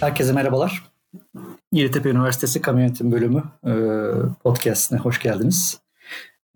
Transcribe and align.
Herkese 0.00 0.32
merhabalar. 0.32 0.82
Yeditepe 1.72 2.08
Üniversitesi 2.08 2.62
Kamu 2.62 2.80
Yönetimi 2.80 3.12
Bölümü 3.12 3.42
e, 3.66 3.72
podcastine 4.42 4.98
hoş 4.98 5.20
geldiniz. 5.20 5.80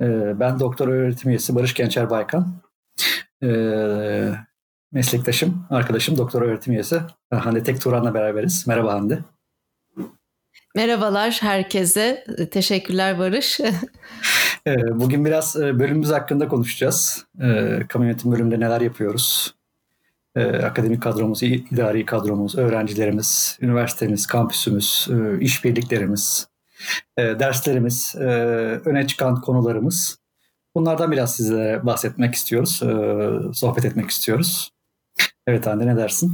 E, 0.01 0.41
ben 0.41 0.61
doktor 0.61 0.89
öğretim 0.89 1.31
üyesi 1.31 1.55
Barış 1.55 1.75
Gençer 1.75 2.11
Baykan. 2.11 2.55
E, 3.43 3.49
meslektaşım, 4.93 5.67
arkadaşım 5.71 6.19
doktor 6.19 6.43
öğretim 6.43 6.73
üyesi 6.73 7.01
Hande 7.31 7.63
Tek 7.63 7.81
Turan'la 7.81 8.15
beraberiz. 8.15 8.67
Merhaba 8.67 8.93
Hande. 8.93 9.19
Merhabalar 10.75 11.39
herkese. 11.41 12.25
Teşekkürler 12.51 13.19
Barış. 13.19 13.61
Bugün 14.91 15.25
biraz 15.25 15.57
bölümümüz 15.57 16.11
hakkında 16.11 16.49
konuşacağız. 16.49 17.27
Kamu 17.89 18.05
yönetim 18.05 18.33
bölümünde 18.33 18.61
neler 18.61 18.81
yapıyoruz? 18.81 19.55
Akademik 20.37 21.03
kadromuz, 21.03 21.43
idari 21.43 22.07
kadromuz, 22.07 22.55
öğrencilerimiz, 22.59 23.59
üniversitemiz, 23.61 24.27
kampüsümüz, 24.27 25.09
işbirliklerimiz, 25.41 26.49
derslerimiz, 27.19 28.15
öne 28.85 29.07
çıkan 29.07 29.41
konularımız. 29.41 30.19
Bunlardan 30.75 31.13
biraz 31.13 31.37
sizlere 31.37 31.87
bahsetmek 31.87 32.35
istiyoruz, 32.35 32.81
sohbet 33.59 33.85
etmek 33.85 34.11
istiyoruz. 34.11 34.71
Evet 35.47 35.67
Hande 35.67 35.87
ne 35.87 35.97
dersin? 35.97 36.33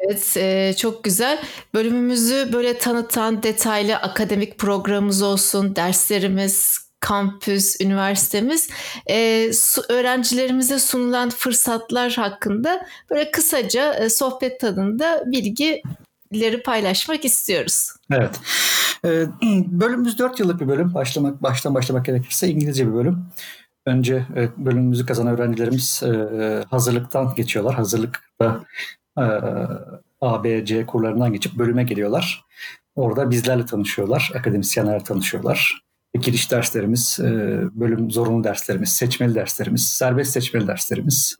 Evet 0.00 0.36
e, 0.36 0.74
çok 0.78 1.04
güzel. 1.04 1.42
Bölümümüzü 1.74 2.50
böyle 2.52 2.78
tanıtan 2.78 3.42
detaylı 3.42 3.96
akademik 3.96 4.58
programımız 4.58 5.22
olsun, 5.22 5.76
derslerimiz, 5.76 6.85
kampüs, 7.00 7.80
üniversitemiz 7.80 8.70
e, 9.06 9.50
su, 9.52 9.82
öğrencilerimize 9.88 10.78
sunulan 10.78 11.30
fırsatlar 11.30 12.12
hakkında 12.12 12.86
böyle 13.10 13.30
kısaca 13.30 13.94
e, 13.94 14.08
sohbet 14.08 14.60
tadında 14.60 15.22
bilgileri 15.26 16.62
paylaşmak 16.62 17.24
istiyoruz. 17.24 17.88
Evet. 18.10 18.40
E, 19.04 19.26
bölümümüz 19.66 20.18
4 20.18 20.40
yıllık 20.40 20.60
bir 20.60 20.68
bölüm. 20.68 20.94
Başlamak 20.94 21.42
baştan 21.42 21.74
başlamak 21.74 22.04
gerekirse 22.06 22.48
İngilizce 22.48 22.86
bir 22.88 22.94
bölüm. 22.94 23.26
Önce 23.86 24.26
e, 24.36 24.48
bölümümüzü 24.56 25.06
kazanan 25.06 25.34
öğrencilerimiz 25.34 26.02
e, 26.02 26.64
hazırlıktan 26.70 27.34
geçiyorlar. 27.34 27.74
Hazırlıkta 27.74 28.64
e, 29.18 29.24
A, 30.20 30.44
B, 30.44 30.64
C 30.64 30.86
kurlarından 30.86 31.32
geçip 31.32 31.58
bölüme 31.58 31.84
geliyorlar. 31.84 32.44
Orada 32.94 33.30
bizlerle 33.30 33.66
tanışıyorlar, 33.66 34.32
akademisyenlerle 34.34 35.04
tanışıyorlar. 35.04 35.85
Giriş 36.16 36.50
derslerimiz, 36.50 37.18
e, 37.20 37.24
bölüm 37.72 38.10
zorunlu 38.10 38.44
derslerimiz, 38.44 38.92
seçmeli 38.92 39.34
derslerimiz, 39.34 39.86
serbest 39.86 40.32
seçmeli 40.32 40.66
derslerimiz, 40.66 41.36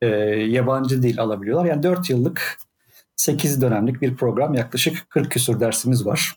e, 0.00 0.06
yabancı 0.06 1.02
dil 1.02 1.20
alabiliyorlar. 1.20 1.66
Yani 1.66 1.82
4 1.82 2.10
yıllık 2.10 2.58
8 3.16 3.62
dönemlik 3.62 4.02
bir 4.02 4.16
program 4.16 4.54
yaklaşık 4.54 5.10
40 5.10 5.30
küsur 5.30 5.60
dersimiz 5.60 6.06
var. 6.06 6.34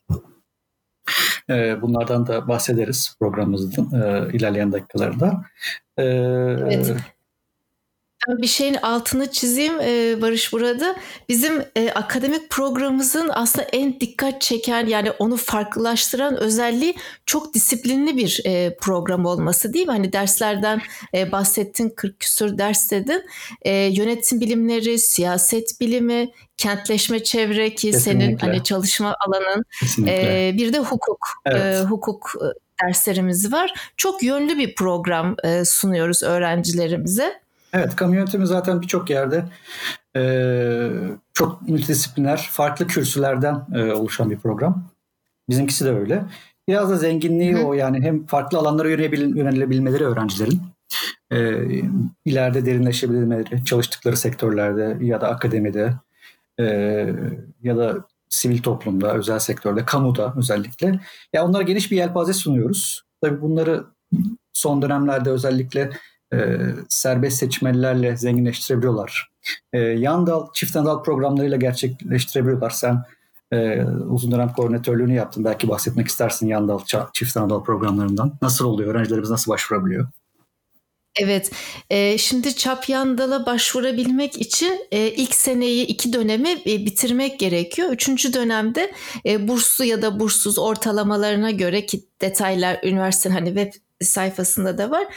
Bunlardan 1.81 2.27
da 2.27 2.47
bahsederiz 2.47 3.15
programımızın 3.19 3.89
ilerleyen 4.33 4.71
dakikalarında. 4.71 5.41
Evet 5.97 6.95
bir 8.27 8.47
şeyin 8.47 8.73
altını 8.73 9.31
çizeyim 9.31 9.79
e, 9.81 10.21
Barış 10.21 10.53
burada. 10.53 10.95
Bizim 11.29 11.63
e, 11.75 11.91
akademik 11.91 12.49
programımızın 12.49 13.29
aslında 13.33 13.65
en 13.65 13.99
dikkat 13.99 14.41
çeken 14.41 14.85
yani 14.87 15.11
onu 15.11 15.37
farklılaştıran 15.37 16.37
özelliği 16.37 16.95
çok 17.25 17.53
disiplinli 17.53 18.17
bir 18.17 18.41
e, 18.45 18.75
program 18.81 19.25
olması 19.25 19.73
değil 19.73 19.85
mi? 19.87 19.91
Hani 19.91 20.13
derslerden 20.13 20.81
e, 21.13 21.31
bahsettin 21.31 21.89
40 21.89 22.19
küsur 22.19 22.57
ders 22.57 22.91
dedin. 22.91 23.23
E, 23.61 23.71
yönetim 23.71 24.41
bilimleri, 24.41 24.99
siyaset 24.99 25.81
bilimi, 25.81 26.29
kentleşme 26.57 27.23
çevre 27.23 27.75
ki 27.75 27.91
Kesinlikle. 27.91 27.99
senin 27.99 28.37
hani 28.37 28.63
çalışma 28.63 29.15
alanın. 29.27 29.65
E, 30.07 30.51
bir 30.57 30.73
de 30.73 30.79
hukuk. 30.79 31.27
Evet. 31.45 31.75
E, 31.75 31.81
hukuk 31.81 32.33
derslerimiz 32.83 33.53
var. 33.53 33.73
Çok 33.97 34.23
yönlü 34.23 34.57
bir 34.57 34.75
program 34.75 35.35
e, 35.43 35.65
sunuyoruz 35.65 36.23
öğrencilerimize. 36.23 37.46
Evet, 37.77 37.95
kamu 37.95 38.15
yönetimi 38.15 38.47
zaten 38.47 38.81
birçok 38.81 39.09
yerde 39.09 39.45
e, 40.15 40.21
çok 41.33 41.61
multidisipliner, 41.61 42.49
farklı 42.51 42.87
kürsülerden 42.87 43.65
e, 43.75 43.91
oluşan 43.91 44.29
bir 44.29 44.37
program. 44.37 44.83
Bizimkisi 45.49 45.85
de 45.85 45.91
öyle. 45.91 46.25
Biraz 46.67 46.89
da 46.89 46.95
zenginliği 46.95 47.55
Hı. 47.55 47.63
o 47.63 47.73
yani 47.73 48.01
hem 48.01 48.25
farklı 48.25 48.57
alanlara 48.57 48.89
yönelebilmeleri 48.89 50.05
öğrencilerin, 50.05 50.61
e, 51.31 51.37
ileride 52.25 52.65
derinleşebilmeleri, 52.65 53.65
çalıştıkları 53.65 54.17
sektörlerde 54.17 54.97
ya 55.01 55.21
da 55.21 55.27
akademide 55.27 55.93
e, 56.59 56.63
ya 57.63 57.77
da 57.77 58.05
sivil 58.29 58.61
toplumda, 58.61 59.13
özel 59.13 59.39
sektörde, 59.39 59.85
kamuda 59.85 60.33
özellikle. 60.37 60.99
Ya 61.33 61.45
onlara 61.45 61.63
geniş 61.63 61.91
bir 61.91 61.97
yelpaze 61.97 62.33
sunuyoruz. 62.33 63.03
Tabii 63.21 63.41
bunları 63.41 63.85
son 64.53 64.81
dönemlerde 64.81 65.29
özellikle 65.29 65.89
e, 66.33 66.57
serbest 66.89 67.37
seçmelilerle 67.37 68.17
zenginleştirebiliyorlar. 68.17 69.31
E, 69.73 69.79
yan 69.79 70.27
dal, 70.27 70.47
çift 70.53 70.75
dal 70.75 71.03
programlarıyla 71.03 71.57
gerçekleştirebiliyorlar. 71.57 72.69
Sen 72.69 73.03
e, 73.51 73.83
uzun 73.83 74.31
dönem 74.31 74.53
koordinatörlüğünü 74.53 75.13
yaptın. 75.13 75.45
Belki 75.45 75.67
bahsetmek 75.69 76.07
istersin 76.07 76.47
yan 76.47 76.67
dal, 76.67 76.79
çift 77.13 77.35
dal 77.35 77.63
programlarından. 77.63 78.33
Nasıl 78.41 78.65
oluyor? 78.65 78.95
Öğrencilerimiz 78.95 79.29
nasıl 79.29 79.51
başvurabiliyor? 79.51 80.07
Evet, 81.19 81.51
e, 81.89 82.17
şimdi 82.17 82.55
çap 82.55 82.89
yandala 82.89 83.45
başvurabilmek 83.45 84.41
için 84.41 84.87
e, 84.91 85.07
ilk 85.07 85.35
seneyi 85.35 85.85
iki 85.85 86.13
dönemi 86.13 86.49
e, 86.49 86.85
bitirmek 86.85 87.39
gerekiyor. 87.39 87.89
Üçüncü 87.91 88.33
dönemde 88.33 88.91
e, 89.25 89.47
burslu 89.47 89.85
ya 89.85 90.01
da 90.01 90.19
burssuz 90.19 90.59
ortalamalarına 90.59 91.51
göre 91.51 91.85
ki 91.85 92.01
detaylar 92.21 92.79
üniversitenin 92.83 93.33
hani 93.33 93.47
web 93.47 93.73
sayfasında 94.01 94.77
da 94.77 94.91
var. 94.91 95.07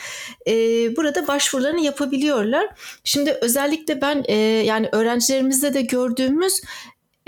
Burada 0.96 1.26
başvurularını 1.26 1.80
yapabiliyorlar. 1.80 2.68
Şimdi 3.04 3.38
özellikle 3.40 4.00
ben 4.00 4.24
yani 4.62 4.88
öğrencilerimizde 4.92 5.74
de 5.74 5.82
gördüğümüz 5.82 6.60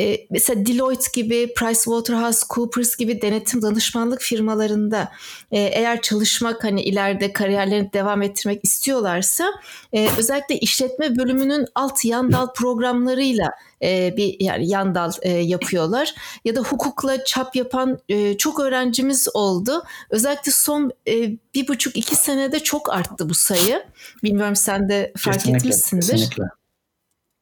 e, 0.02 0.26
mesela 0.30 0.66
Deloitte 0.66 1.22
gibi, 1.22 1.54
PricewaterhouseCoopers 1.54 2.96
gibi 2.96 3.22
denetim 3.22 3.62
danışmanlık 3.62 4.20
firmalarında 4.20 5.12
e, 5.50 5.60
eğer 5.60 6.02
çalışmak 6.02 6.64
hani 6.64 6.82
ileride 6.82 7.32
kariyerlerini 7.32 7.92
devam 7.92 8.22
ettirmek 8.22 8.60
istiyorlarsa 8.64 9.52
e, 9.92 10.08
özellikle 10.18 10.58
işletme 10.58 11.16
bölümünün 11.16 11.66
alt 11.74 12.04
yan 12.04 12.32
dal 12.32 12.52
programlarıyla 12.52 13.50
e, 13.82 14.16
bir 14.16 14.36
yani 14.40 14.68
yan 14.68 14.94
dal 14.94 15.12
e, 15.22 15.30
yapıyorlar 15.30 16.14
ya 16.44 16.56
da 16.56 16.60
hukukla 16.60 17.24
çap 17.24 17.56
yapan 17.56 17.98
e, 18.08 18.36
çok 18.36 18.60
öğrencimiz 18.60 19.28
oldu. 19.34 19.82
Özellikle 20.10 20.52
son 20.52 20.90
e, 21.08 21.30
bir 21.54 21.68
buçuk 21.68 21.96
iki 21.96 22.16
senede 22.16 22.60
çok 22.60 22.92
arttı 22.92 23.28
bu 23.28 23.34
sayı. 23.34 23.82
Bilmiyorum 24.22 24.56
sen 24.56 24.88
de 24.88 25.12
fark 25.16 25.34
kesinlikle, 25.34 25.58
etmişsindir. 25.58 26.06
Kesinlikle. 26.06 26.44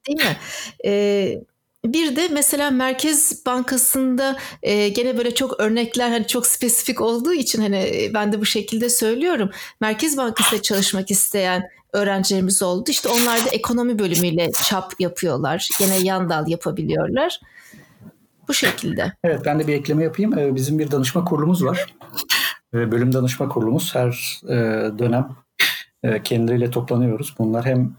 Değil 0.09 0.19
mi? 0.19 0.37
E, 0.85 1.41
bir 1.85 2.17
de 2.17 2.29
mesela 2.29 2.71
Merkez 2.71 3.47
Bankası'nda 3.47 4.37
e, 4.63 4.89
gene 4.89 5.19
böyle 5.19 5.35
çok 5.35 5.61
örnekler 5.61 6.11
hani 6.11 6.27
çok 6.27 6.47
spesifik 6.47 7.01
olduğu 7.01 7.33
için 7.33 7.63
hani 7.63 7.77
e, 7.77 8.11
ben 8.15 8.33
de 8.33 8.41
bu 8.41 8.47
şekilde 8.47 8.89
söylüyorum. 8.89 9.51
Merkez 9.81 10.17
Bankası'nda 10.17 10.63
çalışmak 10.63 11.11
isteyen 11.11 11.69
öğrencilerimiz 11.93 12.63
oldu. 12.63 12.91
İşte 12.91 13.09
onlar 13.09 13.45
da 13.45 13.49
ekonomi 13.51 13.99
bölümüyle 13.99 14.51
çap 14.65 15.01
yapıyorlar. 15.01 15.69
Gene 15.79 15.99
yan 15.99 16.31
dal 16.31 16.49
yapabiliyorlar. 16.49 17.41
Bu 18.49 18.55
şekilde. 18.55 19.13
Evet 19.25 19.41
ben 19.45 19.59
de 19.61 19.67
bir 19.67 19.75
ekleme 19.75 20.05
yapayım. 20.05 20.39
Ee, 20.39 20.55
bizim 20.55 20.79
bir 20.79 20.91
danışma 20.91 21.25
kurulumuz 21.25 21.65
var. 21.65 21.87
Ee, 22.75 22.93
bölüm 22.93 23.13
danışma 23.13 23.49
kurulumuz 23.49 23.95
her 23.95 24.41
e, 24.49 24.55
dönem 24.99 25.29
e, 26.03 26.23
kendileriyle 26.23 26.71
toplanıyoruz. 26.71 27.35
Bunlar 27.39 27.65
hem 27.65 27.97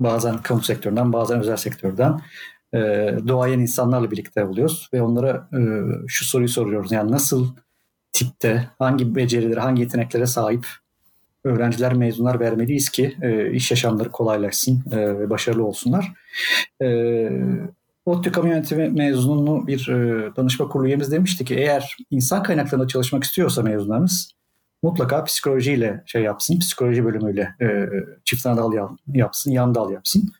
bazen 0.00 0.42
kamu 0.42 0.62
sektöründen 0.62 1.12
bazen 1.12 1.40
özel 1.40 1.56
sektörden 1.56 2.20
e, 2.74 2.78
doğayan 3.28 3.60
insanlarla 3.60 4.10
birlikte 4.10 4.44
oluyoruz 4.44 4.88
ve 4.94 5.02
onlara 5.02 5.48
e, 5.52 5.60
şu 6.06 6.24
soruyu 6.24 6.48
soruyoruz. 6.48 6.92
Yani 6.92 7.10
nasıl 7.12 7.48
tipte, 8.12 8.68
hangi 8.78 9.14
becerilere, 9.14 9.60
hangi 9.60 9.82
yeteneklere 9.82 10.26
sahip 10.26 10.66
öğrenciler, 11.44 11.94
mezunlar 11.94 12.40
vermeliyiz 12.40 12.88
ki 12.88 13.16
e, 13.22 13.50
iş 13.50 13.70
yaşamları 13.70 14.10
kolaylaşsın 14.10 14.84
e, 14.92 14.96
ve 15.18 15.30
başarılı 15.30 15.64
olsunlar. 15.64 16.12
E, 16.82 17.28
ODTÜ 18.06 18.32
Kamu 18.32 18.48
Yönetimi 18.48 18.88
mezununu 18.88 19.66
bir 19.66 19.88
e, 19.88 20.30
danışma 20.36 20.68
kurulu 20.68 20.86
üyemiz 20.86 21.12
demişti 21.12 21.44
ki 21.44 21.54
eğer 21.54 21.96
insan 22.10 22.42
kaynaklarında 22.42 22.88
çalışmak 22.88 23.24
istiyorsa 23.24 23.62
mezunlarımız 23.62 24.32
mutlaka 24.82 25.24
psikolojiyle 25.24 26.02
şey 26.06 26.22
yapsın, 26.22 26.58
psikoloji 26.58 27.04
bölümüyle 27.04 27.54
e, 27.60 27.88
çift 28.24 28.44
dal 28.44 28.88
yapsın, 29.14 29.50
yan 29.50 29.74
dal 29.74 29.90
yapsın. 29.90 30.32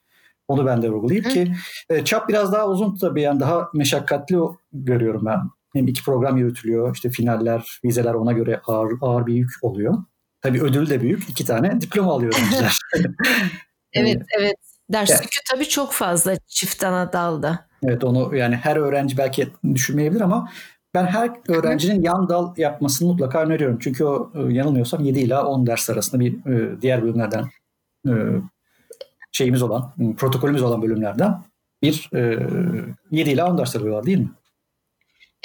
Onu 0.52 0.66
ben 0.66 0.82
de 0.82 0.90
vurgulayayım 0.90 1.28
ki 1.28 1.52
e, 1.90 2.04
çap 2.04 2.28
biraz 2.28 2.52
daha 2.52 2.68
uzun 2.68 2.96
tabii 2.96 3.22
yani 3.22 3.40
daha 3.40 3.68
meşakkatli 3.74 4.36
görüyorum 4.72 5.22
ben. 5.26 5.38
Hem 5.72 5.86
iki 5.88 6.04
program 6.04 6.36
yürütülüyor 6.36 6.94
işte 6.94 7.10
finaller, 7.10 7.80
vizeler 7.84 8.14
ona 8.14 8.32
göre 8.32 8.60
ağır, 8.66 8.92
ağır 9.00 9.26
bir 9.26 9.34
yük 9.34 9.50
oluyor. 9.62 9.94
Tabii 10.40 10.62
ödül 10.62 10.90
de 10.90 11.00
büyük. 11.00 11.28
iki 11.28 11.46
tane 11.46 11.80
diploma 11.80 12.12
alıyor 12.12 12.32
öğrenciler. 12.34 12.78
evet 13.92 14.22
evet. 14.38 14.56
Ders 14.92 15.10
yani. 15.10 15.20
yükü 15.22 15.40
tabii 15.50 15.68
çok 15.68 15.92
fazla 15.92 16.36
çift 16.46 16.84
ana 16.84 17.12
dalda. 17.12 17.66
Evet 17.84 18.04
onu 18.04 18.36
yani 18.36 18.56
her 18.56 18.76
öğrenci 18.76 19.18
belki 19.18 19.48
düşünmeyebilir 19.74 20.20
ama 20.20 20.48
ben 20.94 21.06
her 21.06 21.30
öğrencinin 21.48 22.02
yan 22.02 22.28
dal 22.28 22.54
yapmasını 22.56 23.08
mutlaka 23.08 23.42
öneriyorum. 23.42 23.78
Çünkü 23.78 24.04
o 24.04 24.32
e, 24.34 24.52
yanılmıyorsam 24.52 25.04
7 25.04 25.20
ila 25.20 25.46
10 25.46 25.66
ders 25.66 25.90
arasında 25.90 26.20
bir 26.20 26.46
e, 26.46 26.80
diğer 26.82 27.02
bölümlerden 27.02 27.44
e, 28.08 28.12
şeyimiz 29.32 29.62
olan, 29.62 29.92
protokolümüz 30.16 30.62
olan 30.62 30.82
bölümlerden 30.82 31.44
bir 31.82 32.10
7 33.10 33.30
ila 33.30 33.50
10 33.50 33.58
ders 33.58 33.76
alıyorlar 33.76 34.06
değil 34.06 34.18
mi? 34.18 34.30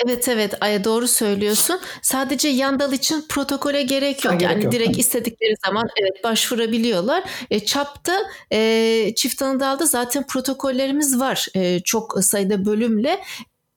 Evet 0.05 0.27
evet 0.27 0.53
Aya 0.61 0.83
doğru 0.83 1.07
söylüyorsun. 1.07 1.79
Sadece 2.01 2.47
yandal 2.47 2.93
için 2.93 3.25
protokole 3.29 3.81
gerek 3.81 4.25
yok. 4.25 4.33
Ha, 4.33 4.37
gerek 4.37 4.55
yani 4.55 4.63
yok. 4.63 4.73
direkt 4.73 4.97
istedikleri 4.97 5.53
zaman 5.65 5.87
evet 6.01 6.23
başvurabiliyorlar. 6.23 7.23
E, 7.49 7.59
çapta 7.59 8.17
e, 8.53 9.13
çift 9.15 9.41
anadalda 9.41 9.85
zaten 9.85 10.27
protokollerimiz 10.27 11.19
var. 11.19 11.47
E, 11.55 11.79
çok 11.79 12.23
sayıda 12.23 12.65
bölümle 12.65 13.19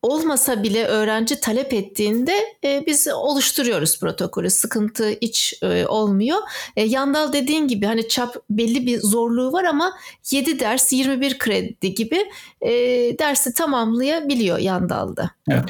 olmasa 0.02 0.62
bile 0.62 0.86
öğrenci 0.86 1.40
talep 1.40 1.72
ettiğinde 1.72 2.32
e, 2.64 2.84
biz 2.86 3.08
oluşturuyoruz 3.14 4.00
protokolü. 4.00 4.50
Sıkıntı 4.50 5.08
hiç 5.22 5.54
e, 5.62 5.86
olmuyor. 5.86 6.38
E, 6.76 6.82
Yandal 6.82 7.32
dediğin 7.32 7.68
gibi 7.68 7.86
hani 7.86 8.08
çap 8.08 8.36
belli 8.50 8.86
bir 8.86 9.00
zorluğu 9.00 9.52
var 9.52 9.64
ama 9.64 9.92
7 10.30 10.60
ders 10.60 10.92
21 10.92 11.38
kredi 11.38 11.94
gibi 11.94 12.18
e, 12.60 12.70
dersi 13.18 13.54
tamamlayabiliyor 13.54 14.58
Yandal'da. 14.58 15.30
Evet. 15.50 15.64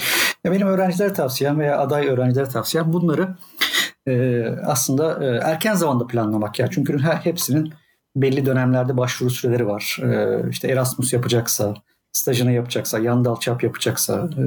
Benim 0.44 0.66
öğrencilere 0.66 1.12
tavsiyem 1.12 1.58
veya 1.58 1.78
aday 1.78 2.08
öğrencilere 2.08 2.48
tavsiyem 2.48 2.92
bunları 2.92 3.36
e, 4.06 4.44
aslında 4.66 5.24
e, 5.24 5.50
erken 5.50 5.74
zamanda 5.74 6.06
planlamak 6.06 6.58
ya. 6.58 6.70
Çünkü 6.70 6.98
her, 6.98 7.16
hepsinin 7.16 7.72
belli 8.16 8.46
dönemlerde 8.46 8.96
başvuru 8.96 9.30
süreleri 9.30 9.66
var. 9.66 9.98
E, 10.02 10.40
işte 10.50 10.68
Erasmus 10.68 11.12
yapacaksa, 11.12 11.74
stajını 12.12 12.52
yapacaksa, 12.52 12.98
yan 12.98 13.24
dal 13.24 13.36
çap 13.40 13.62
yapacaksa 13.62 14.30
e, 14.38 14.42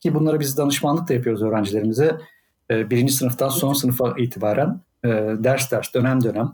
ki 0.00 0.14
bunları 0.14 0.40
biz 0.40 0.58
danışmanlık 0.58 1.08
da 1.08 1.14
yapıyoruz 1.14 1.42
öğrencilerimize. 1.42 2.16
E, 2.70 2.90
birinci 2.90 3.12
sınıftan 3.12 3.48
son 3.48 3.72
sınıfa 3.72 4.14
itibaren 4.18 4.80
e, 5.04 5.08
ders 5.38 5.70
ders, 5.70 5.94
dönem 5.94 6.24
dönem 6.24 6.52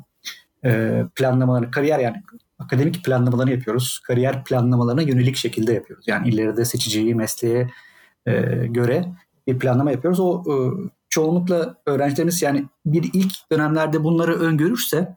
e, 0.65 1.03
planlamalarını, 1.15 1.71
kariyer 1.71 1.99
yani 1.99 2.23
akademik 2.59 3.05
planlamalarını 3.05 3.51
yapıyoruz. 3.51 4.01
Kariyer 4.07 4.45
planlamalarına 4.45 5.03
yönelik 5.03 5.37
şekilde 5.37 5.73
yapıyoruz. 5.73 6.09
Yani 6.09 6.29
ileride 6.29 6.65
seçeceği 6.65 7.15
mesleğe 7.15 7.71
e, 8.27 8.33
göre 8.67 9.05
bir 9.47 9.59
planlama 9.59 9.91
yapıyoruz. 9.91 10.21
O 10.21 10.43
e, 10.47 10.55
çoğunlukla 11.09 11.75
öğrencilerimiz 11.87 12.43
yani 12.43 12.65
bir 12.87 13.11
ilk 13.13 13.33
dönemlerde 13.53 14.05
bunları 14.05 14.35
öngörürse 14.35 15.17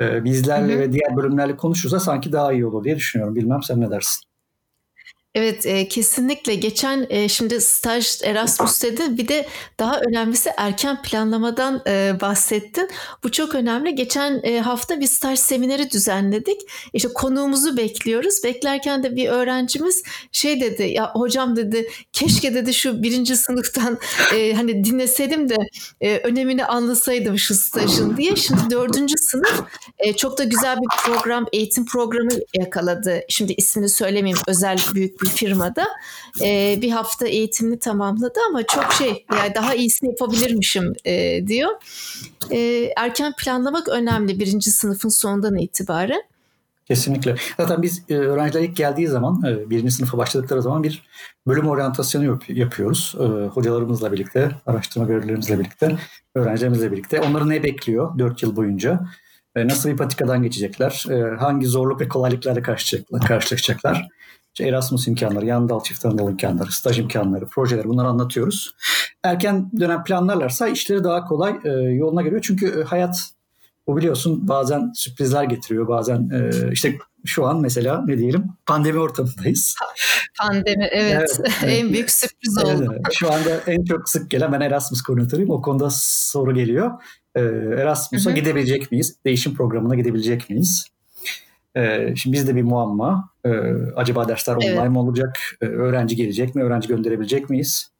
e, 0.00 0.24
bizlerle 0.24 0.72
hı 0.72 0.76
hı. 0.76 0.80
ve 0.80 0.92
diğer 0.92 1.16
bölümlerle 1.16 1.56
konuşursa 1.56 2.00
sanki 2.00 2.32
daha 2.32 2.52
iyi 2.52 2.66
olur 2.66 2.84
diye 2.84 2.96
düşünüyorum. 2.96 3.36
Bilmem 3.36 3.62
sen 3.62 3.80
ne 3.80 3.90
dersin? 3.90 4.31
Evet 5.34 5.66
e, 5.66 5.88
kesinlikle 5.88 6.54
geçen 6.54 7.06
e, 7.10 7.28
şimdi 7.28 7.60
staj 7.60 8.22
Erasmus 8.24 8.82
dedi 8.82 9.18
bir 9.18 9.28
de 9.28 9.46
daha 9.78 10.00
önemlisi 10.00 10.50
erken 10.56 11.02
planlamadan 11.02 11.82
e, 11.86 12.16
bahsettin. 12.20 12.88
Bu 13.24 13.32
çok 13.32 13.54
önemli. 13.54 13.94
Geçen 13.94 14.40
e, 14.42 14.60
hafta 14.60 15.00
bir 15.00 15.06
staj 15.06 15.38
semineri 15.38 15.90
düzenledik. 15.90 16.60
İşte 16.92 17.08
konuğumuzu 17.08 17.76
bekliyoruz. 17.76 18.44
Beklerken 18.44 19.02
de 19.02 19.16
bir 19.16 19.28
öğrencimiz 19.28 20.02
şey 20.32 20.60
dedi 20.60 20.82
ya 20.82 21.12
hocam 21.14 21.56
dedi 21.56 21.88
keşke 22.12 22.54
dedi 22.54 22.74
şu 22.74 23.02
birinci 23.02 23.36
sınıftan 23.36 23.98
e, 24.34 24.54
hani 24.54 24.84
dinleseydim 24.84 25.48
de 25.48 25.56
e, 26.00 26.18
önemini 26.18 26.64
anlasaydım 26.64 27.38
şu 27.38 27.54
stajın 27.54 28.16
diye. 28.16 28.36
Şimdi 28.36 28.70
dördüncü 28.70 29.18
sınıf 29.18 29.62
e, 29.98 30.12
çok 30.12 30.38
da 30.38 30.44
güzel 30.44 30.76
bir 30.76 30.88
program 31.04 31.46
eğitim 31.52 31.86
programı 31.86 32.30
yakaladı. 32.54 33.20
Şimdi 33.28 33.52
ismini 33.52 33.88
söylemeyeyim 33.88 34.38
özel 34.48 34.78
büyük 34.94 35.21
bir 35.22 35.28
firmada 35.28 35.86
e, 36.40 36.78
bir 36.82 36.90
hafta 36.90 37.26
eğitimini 37.26 37.78
tamamladı 37.78 38.38
ama 38.48 38.62
çok 38.66 38.92
şey 38.92 39.26
yani 39.36 39.54
daha 39.54 39.74
iyisini 39.74 40.10
yapabilirmişim 40.10 40.92
e, 41.04 41.46
diyor. 41.46 41.70
E, 42.50 42.90
erken 42.96 43.32
planlamak 43.38 43.88
önemli 43.88 44.40
birinci 44.40 44.70
sınıfın 44.70 45.08
sonundan 45.08 45.58
itibaren. 45.58 46.22
Kesinlikle. 46.86 47.36
Zaten 47.56 47.82
biz 47.82 48.02
e, 48.08 48.14
öğrenciler 48.14 48.62
ilk 48.62 48.76
geldiği 48.76 49.08
zaman, 49.08 49.42
e, 49.46 49.70
birinci 49.70 49.90
sınıfa 49.92 50.18
başladıkları 50.18 50.62
zaman 50.62 50.82
bir 50.82 51.02
bölüm 51.46 51.68
oryantasyonu 51.68 52.24
yap- 52.24 52.48
yapıyoruz. 52.50 53.14
E, 53.20 53.22
hocalarımızla 53.46 54.12
birlikte, 54.12 54.50
araştırma 54.66 55.06
görevlilerimizle 55.06 55.58
birlikte, 55.58 55.96
öğrencilerimizle 56.34 56.92
birlikte. 56.92 57.20
Onları 57.20 57.48
ne 57.48 57.62
bekliyor 57.62 58.18
4 58.18 58.42
yıl 58.42 58.56
boyunca? 58.56 59.00
E, 59.56 59.68
nasıl 59.68 59.88
bir 59.88 59.96
patikadan 59.96 60.42
geçecekler? 60.42 61.04
E, 61.10 61.36
hangi 61.36 61.66
zorluk 61.66 62.00
ve 62.00 62.08
kolaylıklarla 62.08 62.62
karşılaşacaklar? 63.26 64.08
İşte 64.54 64.68
Erasmus 64.68 65.08
imkanları, 65.08 65.46
yan 65.46 65.68
dal 65.68 65.82
çift 65.82 66.04
dal 66.04 66.30
imkanları, 66.30 66.72
staj 66.72 66.98
imkanları, 66.98 67.46
projeler 67.46 67.84
bunları 67.84 68.08
anlatıyoruz. 68.08 68.74
Erken 69.22 69.70
dönem 69.80 70.04
planlarlarsa 70.04 70.68
işleri 70.68 71.04
daha 71.04 71.24
kolay 71.24 71.54
e, 71.64 71.68
yoluna 71.70 72.22
geliyor. 72.22 72.42
Çünkü 72.42 72.80
e, 72.80 72.82
hayat 72.82 73.16
bu 73.86 73.96
biliyorsun 73.96 74.48
bazen 74.48 74.92
sürprizler 74.94 75.44
getiriyor. 75.44 75.88
Bazen 75.88 76.30
e, 76.30 76.72
işte 76.72 76.98
şu 77.24 77.46
an 77.46 77.60
mesela 77.60 78.04
ne 78.06 78.18
diyelim 78.18 78.44
pandemi 78.66 78.98
ortamındayız. 78.98 79.76
Pandemi 80.40 80.84
evet, 80.92 81.40
evet, 81.40 81.54
en 81.64 81.92
büyük 81.92 82.10
sürpriz 82.10 82.58
oldu. 82.64 82.88
Evet. 82.92 83.00
Şu 83.12 83.32
anda 83.32 83.50
en 83.66 83.84
çok 83.84 84.08
sık 84.08 84.30
gelen 84.30 84.52
ben 84.52 84.60
Erasmus 84.60 85.02
koordinatörüyüm. 85.02 85.50
O 85.50 85.62
konuda 85.62 85.88
soru 85.92 86.54
geliyor. 86.54 86.90
Ee, 87.34 87.40
Erasmus'a 87.78 88.30
gidebilecek 88.30 88.90
miyiz? 88.90 89.16
Değişim 89.24 89.54
programına 89.54 89.94
gidebilecek 89.94 90.50
miyiz? 90.50 90.86
Ee, 91.76 92.14
şimdi 92.16 92.36
bizde 92.36 92.56
bir 92.56 92.62
muamma. 92.62 93.30
Ee, 93.44 93.50
acaba 93.96 94.28
dersler 94.28 94.54
online 94.54 94.80
evet. 94.80 94.90
mi 94.90 94.98
olacak? 94.98 95.38
Ee, 95.60 95.66
öğrenci 95.66 96.16
gelecek 96.16 96.54
mi? 96.54 96.62
Öğrenci 96.62 96.88
gönderebilecek 96.88 97.50
miyiz? 97.50 97.92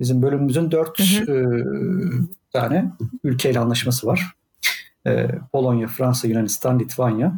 Bizim 0.00 0.22
bölümümüzün 0.22 0.70
dört 0.70 0.98
hı 0.98 1.32
hı. 1.32 1.32
E, 1.32 1.38
tane 2.52 2.92
ülkeyle 3.24 3.58
anlaşması 3.58 4.06
var. 4.06 4.32
E, 5.06 5.28
Polonya, 5.52 5.86
Fransa, 5.86 6.28
Yunanistan, 6.28 6.78
Litvanya. 6.78 7.32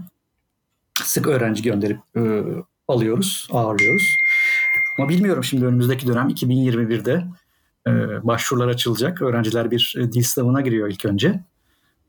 Sık 1.03 1.27
öğrenci 1.27 1.63
gönderip 1.63 1.99
e, 2.17 2.21
alıyoruz, 2.89 3.49
ağırlıyoruz. 3.53 4.17
Ama 4.99 5.09
bilmiyorum 5.09 5.45
şimdi 5.45 5.67
önümüzdeki 5.67 6.07
dönem 6.07 6.29
2021'de 6.29 7.13
e, 7.13 7.25
başvurular 8.23 8.69
açılacak. 8.69 9.23
Öğrenciler 9.23 9.71
bir 9.71 9.95
e, 9.99 10.13
dil 10.13 10.23
sınavına 10.23 10.61
giriyor 10.61 10.89
ilk 10.89 11.05
önce. 11.05 11.41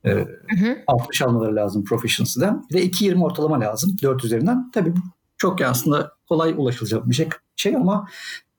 E, 0.06 0.12
hı 0.12 0.26
hı. 0.60 0.78
60 0.88 1.22
almaları 1.22 1.56
lazım 1.56 1.86
Proficiency'den. 1.86 2.66
Bir 2.70 2.76
de 2.76 2.86
2.20 2.86 3.24
ortalama 3.24 3.60
lazım 3.60 3.96
4 4.02 4.26
üzerinden. 4.26 4.72
Tabii 4.72 4.96
bu 4.96 5.00
çok 5.38 5.62
aslında 5.62 6.12
kolay 6.30 6.54
ulaşılacak 6.58 7.10
bir 7.10 7.16
şey, 7.16 7.30
şey 7.56 7.76
ama 7.76 8.08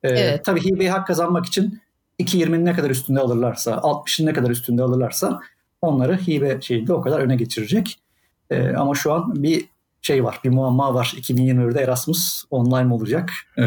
e, 0.03 0.09
evet. 0.09 0.45
tabii 0.45 0.61
hibeyi 0.61 0.89
hak 0.89 1.07
kazanmak 1.07 1.45
için 1.45 1.81
2.20'nin 2.19 2.65
ne 2.65 2.73
kadar 2.73 2.89
üstünde 2.89 3.19
alırlarsa, 3.19 3.71
60'ın 3.71 4.25
ne 4.25 4.33
kadar 4.33 4.49
üstünde 4.49 4.83
alırlarsa 4.83 5.39
onları 5.81 6.17
hibe 6.17 6.61
şeyinde 6.61 6.93
o 6.93 7.01
kadar 7.01 7.19
öne 7.19 7.35
geçirecek. 7.35 7.99
E, 8.49 8.69
ama 8.69 8.95
şu 8.95 9.13
an 9.13 9.43
bir 9.43 9.65
şey 10.03 10.23
var, 10.23 10.39
bir 10.43 10.49
muamma 10.49 10.93
var. 10.93 11.13
2021'de 11.17 11.81
Erasmus 11.81 12.43
online 12.49 12.83
mi 12.83 12.93
olacak, 12.93 13.29
e, 13.57 13.63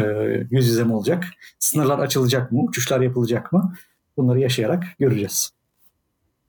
yüz 0.51 0.67
yüze 0.67 0.83
mi 0.83 0.93
olacak, 0.93 1.23
sınırlar 1.59 1.99
açılacak 1.99 2.51
mı, 2.51 2.63
uçuşlar 2.63 3.01
yapılacak 3.01 3.53
mı? 3.53 3.73
Bunları 4.17 4.39
yaşayarak 4.39 4.83
göreceğiz. 4.99 5.51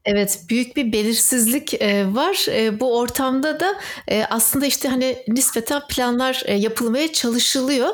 Evet 0.05 0.45
büyük 0.49 0.77
bir 0.77 0.93
belirsizlik 0.93 1.83
e, 1.83 2.15
var. 2.15 2.47
E, 2.49 2.81
bu 2.81 2.99
ortamda 2.99 3.61
da 3.61 3.75
e, 4.09 4.25
aslında 4.25 4.67
işte 4.67 4.89
hani 4.89 5.17
nispeten 5.29 5.83
planlar 5.89 6.43
yapılmaya 6.49 7.13
çalışılıyor. 7.13 7.89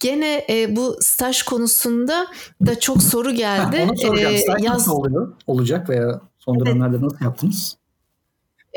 Gene 0.00 0.46
bu 0.68 0.96
staj 1.00 1.42
konusunda 1.42 2.26
da 2.66 2.80
çok 2.80 3.02
soru 3.02 3.30
geldi. 3.30 3.78
Ha, 3.78 3.84
onu 3.90 3.98
soracağım. 3.98 4.36
Staj 4.36 4.62
Yaz... 4.62 4.74
nasıl 4.74 4.92
oluyor? 4.92 5.32
Olacak 5.46 5.88
veya 5.88 6.20
son 6.38 6.60
dönemlerde 6.60 6.96
evet. 6.96 7.02
nasıl 7.02 7.24
yaptınız? 7.24 7.76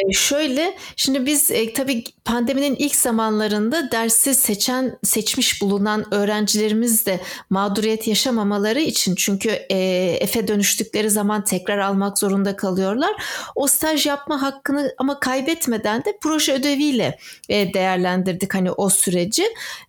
E, 0.09 0.13
şöyle, 0.13 0.77
şimdi 0.95 1.25
biz 1.25 1.51
e, 1.51 1.73
tabii 1.73 2.03
pandeminin 2.25 2.75
ilk 2.75 2.95
zamanlarında 2.95 3.91
dersi 3.91 4.35
seçen, 4.35 4.97
seçmiş 5.03 5.61
bulunan 5.61 6.13
öğrencilerimiz 6.13 7.05
de 7.05 7.19
mağduriyet 7.49 8.07
yaşamamaları 8.07 8.79
için 8.79 9.15
çünkü 9.15 9.49
e, 9.49 9.77
Efe 10.19 10.47
dönüştükleri 10.47 11.09
zaman 11.09 11.43
tekrar 11.43 11.77
almak 11.77 12.19
zorunda 12.19 12.55
kalıyorlar. 12.55 13.11
O 13.55 13.67
staj 13.67 14.05
yapma 14.05 14.41
hakkını 14.41 14.93
ama 14.97 15.19
kaybetmeden 15.19 16.05
de 16.05 16.17
proje 16.21 16.53
ödeviyle 16.53 17.17
e, 17.49 17.73
değerlendirdik 17.73 18.53
hani 18.53 18.71
o 18.71 18.89
süreci. 18.89 19.43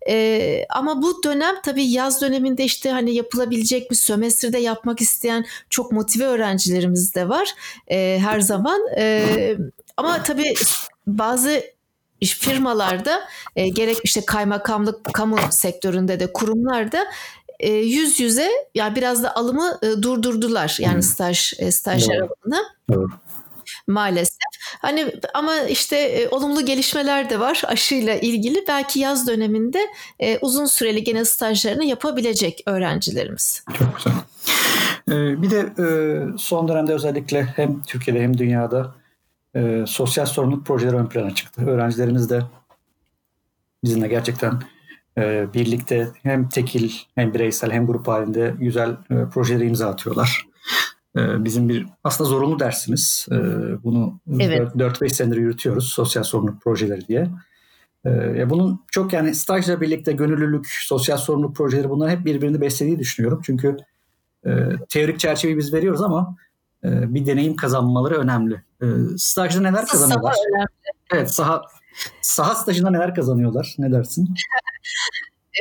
E, 0.09 0.67
ama 0.71 1.03
bu 1.03 1.23
dönem 1.25 1.55
tabii 1.65 1.85
yaz 1.85 2.23
döneminde 2.23 2.65
işte 2.65 2.91
hani 2.91 3.15
yapılabilecek 3.15 3.91
bir 3.91 3.97
sömestrde 3.97 4.59
yapmak 4.59 5.01
isteyen 5.01 5.45
çok 5.71 5.93
motive 5.93 6.25
öğrencilerimiz 6.25 7.15
de 7.15 7.29
var 7.29 7.49
e, 7.91 8.19
her 8.23 8.41
zaman. 8.41 8.81
E, 8.97 9.57
ama 9.97 10.23
tabii 10.23 10.55
bazı 11.07 11.65
firmalarda 12.23 13.29
e, 13.57 13.69
gerek 13.69 13.97
işte 14.05 14.25
kaymakamlık 14.27 15.15
kamu 15.15 15.39
sektöründe 15.51 16.21
de 16.21 16.33
kurumlarda 16.33 17.07
e, 17.61 17.73
yüz 17.73 18.21
yüze 18.21 18.51
yani 18.75 18.97
biraz 18.97 19.23
da 19.23 19.37
alımı 19.37 19.79
e, 19.83 20.03
durdurdular 20.03 20.77
yani 20.81 21.03
staj 21.03 21.53
e, 21.59 21.71
stajyer 21.71 22.17
alımını. 22.17 22.63
Evet 22.91 23.09
maalesef. 23.87 24.39
Hani 24.81 25.13
ama 25.35 25.57
işte 25.57 25.97
e, 25.97 26.29
olumlu 26.29 26.65
gelişmeler 26.65 27.31
de 27.31 27.41
var 27.41 27.63
aşıyla 27.67 28.15
ilgili. 28.15 28.65
Belki 28.69 29.01
yaz 29.01 29.29
döneminde 29.29 29.79
e, 30.21 30.39
uzun 30.39 30.67
süreli 30.67 31.05
gene 31.05 31.25
stajlarını 31.25 31.85
yapabilecek 31.85 32.63
öğrencilerimiz. 32.67 33.65
Çok 33.79 33.97
güzel. 33.97 34.13
Ee, 35.09 35.43
bir 35.43 35.51
de 35.51 35.59
e, 35.59 35.87
son 36.39 36.69
dönemde 36.69 36.93
özellikle 36.93 37.43
hem 37.43 37.83
Türkiye'de 37.83 38.23
hem 38.23 38.39
dünyada 38.39 38.95
e, 39.57 39.85
sosyal 39.87 40.27
sorumluluk 40.27 40.67
projeleri 40.67 40.97
ön 40.97 41.07
plana 41.07 41.35
çıktı. 41.35 41.67
Öğrencilerimiz 41.67 42.31
de 42.31 42.43
bizimle 43.85 44.09
gerçekten 44.09 44.63
e, 45.19 45.47
birlikte 45.55 46.09
hem 46.23 46.49
tekil 46.49 46.93
hem 47.15 47.35
bireysel 47.35 47.71
hem 47.71 47.87
grup 47.87 48.09
halinde 48.09 48.55
güzel 48.59 48.91
e, 48.91 49.29
projeleri 49.35 49.69
imza 49.69 49.89
atıyorlar. 49.89 50.47
E, 51.17 51.45
bizim 51.45 51.69
bir 51.69 51.87
aslında 52.05 52.31
zorunlu 52.31 52.59
dersimiz. 52.59 53.27
E, 53.31 53.37
bunu 53.85 54.21
evet. 54.41 54.75
4-5 54.75 55.09
senedir 55.09 55.37
yürütüyoruz 55.37 55.89
sosyal 55.89 56.23
sorumluluk 56.23 56.63
projeleri 56.63 57.09
diye. 57.09 57.29
E, 58.07 58.51
bunun 58.51 58.81
çok 58.91 59.13
yani 59.13 59.35
stajla 59.35 59.81
birlikte 59.81 60.13
gönüllülük, 60.13 60.67
sosyal 60.67 61.17
sorumluluk 61.17 61.57
projeleri 61.57 61.91
bunlar 61.91 62.11
hep 62.11 62.25
birbirini 62.25 62.61
beslediği 62.61 62.99
düşünüyorum. 62.99 63.41
Çünkü 63.45 63.77
e, 64.47 64.51
teorik 64.89 65.21
çerçeveyi 65.21 65.59
biz 65.59 65.73
veriyoruz 65.73 66.03
ama 66.03 66.37
e, 66.85 67.15
bir 67.15 67.27
deneyim 67.27 67.57
kazanmaları 67.57 68.15
önemli. 68.15 68.63
E, 68.83 68.87
stajda 69.17 69.61
neler 69.61 69.87
kazanıyorlar? 69.87 70.33
Saha 70.33 70.45
önemli. 70.55 70.69
Evet 71.13 71.35
saha 71.35 71.63
saha 72.23 72.55
stajında 72.55 72.91
neler 72.91 73.15
kazanıyorlar? 73.15 73.75
Ne 73.79 73.93
dersin? 73.93 74.35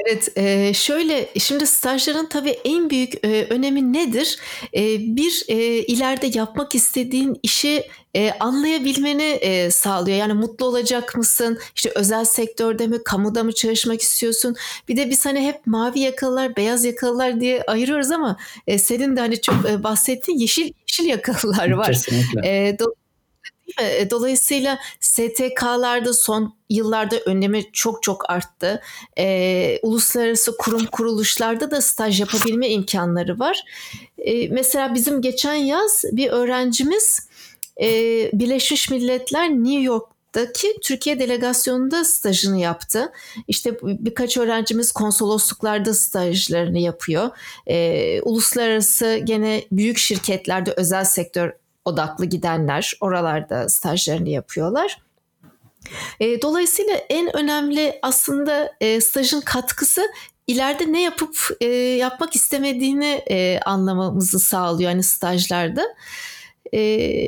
Evet, 0.05 0.37
e, 0.37 0.73
şöyle 0.73 1.29
şimdi 1.39 1.67
stajların 1.67 2.25
tabii 2.25 2.57
en 2.65 2.89
büyük 2.89 3.25
e, 3.25 3.47
önemi 3.49 3.93
nedir? 3.93 4.37
E, 4.75 4.99
bir 5.15 5.43
e, 5.47 5.55
ileride 5.65 6.37
yapmak 6.37 6.75
istediğin 6.75 7.39
işi 7.43 7.83
e, 8.15 8.31
anlayabilmeni 8.39 9.23
e, 9.23 9.71
sağlıyor. 9.71 10.17
Yani 10.17 10.33
mutlu 10.33 10.65
olacak 10.65 11.17
mısın? 11.17 11.59
İşte 11.75 11.91
özel 11.95 12.25
sektörde 12.25 12.87
mi, 12.87 13.03
kamuda 13.05 13.43
mı 13.43 13.53
çalışmak 13.53 14.01
istiyorsun? 14.01 14.55
Bir 14.87 14.97
de 14.97 15.09
biz 15.09 15.25
hani 15.25 15.47
hep 15.47 15.67
mavi 15.67 15.99
yakalılar, 15.99 16.55
beyaz 16.55 16.85
yakalılar 16.85 17.41
diye 17.41 17.63
ayırıyoruz 17.63 18.11
ama 18.11 18.37
e, 18.67 18.77
senin 18.77 19.15
de 19.15 19.19
hani 19.19 19.41
çok 19.41 19.55
e, 19.69 19.83
bahsettiğin 19.83 20.37
yeşil 20.39 20.71
yeşil 20.89 21.05
yakalılar 21.05 21.71
var. 21.71 21.93
Kesinlikle. 21.93 22.67
E, 22.67 22.71
do- 22.71 23.00
dolayısıyla 24.09 24.79
STK'larda 24.99 26.13
son 26.13 26.55
yıllarda 26.69 27.19
önemi 27.19 27.71
çok 27.73 28.03
çok 28.03 28.29
arttı. 28.29 28.81
Ee, 29.17 29.79
uluslararası 29.83 30.57
kurum 30.57 30.85
kuruluşlarda 30.85 31.71
da 31.71 31.81
staj 31.81 32.19
yapabilme 32.19 32.69
imkanları 32.69 33.39
var. 33.39 33.63
Ee, 34.17 34.47
mesela 34.47 34.93
bizim 34.93 35.21
geçen 35.21 35.53
yaz 35.53 36.03
bir 36.11 36.29
öğrencimiz 36.29 37.27
e, 37.81 37.89
Birleşmiş 38.33 38.89
Milletler 38.89 39.49
New 39.49 39.81
York 39.81 40.11
daki 40.35 40.77
Türkiye 40.83 41.19
delegasyonunda 41.19 42.05
stajını 42.05 42.59
yaptı. 42.59 43.11
İşte 43.47 43.77
birkaç 43.83 44.37
öğrencimiz 44.37 44.91
konsolosluklarda 44.91 45.93
stajlarını 45.93 46.79
yapıyor. 46.79 47.29
Ee, 47.67 48.21
uluslararası 48.21 49.21
gene 49.23 49.63
büyük 49.71 49.97
şirketlerde 49.97 50.73
özel 50.77 51.05
sektör 51.05 51.60
odaklı 51.85 52.25
gidenler 52.25 52.93
oralarda 53.01 53.69
stajlarını 53.69 54.29
yapıyorlar. 54.29 54.97
E, 56.19 56.41
dolayısıyla 56.41 56.93
en 56.93 57.37
önemli 57.37 57.99
aslında 58.01 58.73
e, 58.81 59.01
stajın 59.01 59.41
katkısı 59.41 60.01
ileride 60.47 60.91
ne 60.91 61.01
yapıp 61.01 61.35
e, 61.61 61.65
yapmak 61.75 62.35
istemediğini 62.35 63.23
anlamamızı 63.65 64.39
sağlıyor 64.39 64.91
hani 64.91 65.03
stajlarda. 65.03 65.83
E, 66.73 66.79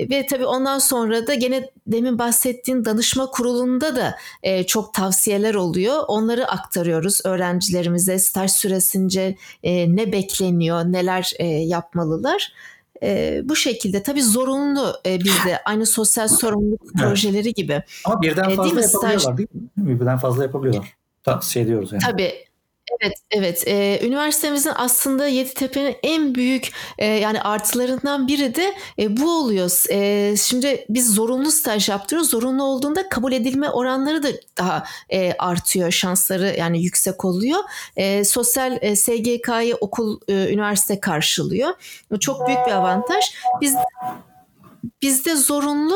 ve 0.09 0.25
tabii 0.25 0.45
ondan 0.45 0.79
sonra 0.79 1.27
da 1.27 1.33
gene 1.33 1.69
demin 1.87 2.19
bahsettiğin 2.19 2.85
danışma 2.85 3.25
kurulunda 3.31 3.95
da 3.95 4.17
e, 4.43 4.63
çok 4.63 4.93
tavsiyeler 4.93 5.55
oluyor. 5.55 6.03
Onları 6.07 6.47
aktarıyoruz 6.47 7.21
öğrencilerimize 7.25 8.19
staj 8.19 8.51
süresince 8.51 9.35
e, 9.63 9.95
ne 9.95 10.11
bekleniyor, 10.11 10.83
neler 10.83 11.33
e, 11.39 11.45
yapmalılar. 11.45 12.53
E, 13.03 13.41
bu 13.43 13.55
şekilde 13.55 14.03
tabii 14.03 14.23
zorunlu 14.23 14.95
e, 15.05 15.19
bizde 15.19 15.63
aynı 15.65 15.85
sosyal 15.85 16.27
sorumluluk 16.27 16.81
evet. 16.83 17.07
projeleri 17.07 17.53
gibi. 17.53 17.83
Ama 18.05 18.21
birden 18.21 18.55
fazla 18.55 18.63
e, 18.63 18.65
değil 18.65 18.81
yapabiliyorlar 18.81 19.37
değil 19.37 19.49
mi? 19.53 19.99
Birden 19.99 20.17
fazla 20.17 20.43
yapabiliyorlar. 20.43 20.93
Tavsiye 21.23 21.65
ediyoruz 21.65 21.91
yani. 21.91 22.01
Tabii 22.01 22.33
Evet, 23.01 23.17
evet. 23.31 23.63
Ee, 23.67 23.99
üniversitemizin 24.03 24.71
aslında 24.75 25.27
Yeditepe'nin 25.27 25.95
en 26.03 26.35
büyük 26.35 26.71
e, 26.97 27.05
yani 27.05 27.41
artılarından 27.41 28.27
biri 28.27 28.55
de 28.55 28.73
e, 28.99 29.17
bu 29.17 29.31
oluyor. 29.39 29.91
E, 29.91 30.37
şimdi 30.37 30.85
biz 30.89 31.13
zorunlu 31.13 31.51
staj 31.51 31.89
yaptırıyoruz. 31.89 32.29
Zorunlu 32.29 32.63
olduğunda 32.63 33.09
kabul 33.09 33.31
edilme 33.31 33.69
oranları 33.69 34.23
da 34.23 34.27
daha 34.57 34.83
e, 35.09 35.33
artıyor. 35.33 35.91
Şansları 35.91 36.55
yani 36.59 36.83
yüksek 36.83 37.25
oluyor. 37.25 37.59
E, 37.95 38.23
sosyal 38.23 38.77
e, 38.81 38.95
SGK'yı 38.95 39.75
okul, 39.75 40.19
e, 40.27 40.53
üniversite 40.53 40.99
karşılıyor. 40.99 41.69
Çok 42.19 42.47
büyük 42.47 42.59
bir 42.67 42.71
avantaj. 42.71 43.23
Biz 43.61 43.75
bizde 45.01 45.35
zorunlu 45.35 45.95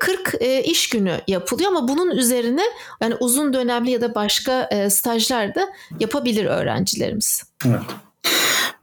40 0.00 0.34
e, 0.40 0.44
e, 0.46 0.62
iş 0.62 0.88
günü 0.88 1.20
yapılıyor 1.28 1.70
ama 1.70 1.88
bunun 1.88 2.10
üzerine 2.10 2.62
yani 3.00 3.14
uzun 3.14 3.52
dönemli 3.52 3.90
ya 3.90 4.00
da 4.00 4.14
başka 4.14 4.62
e, 4.62 4.90
stajlar 4.90 5.54
da 5.54 5.68
yapabilir 6.00 6.44
öğrencilerimiz. 6.44 7.44
Evet. 7.66 7.80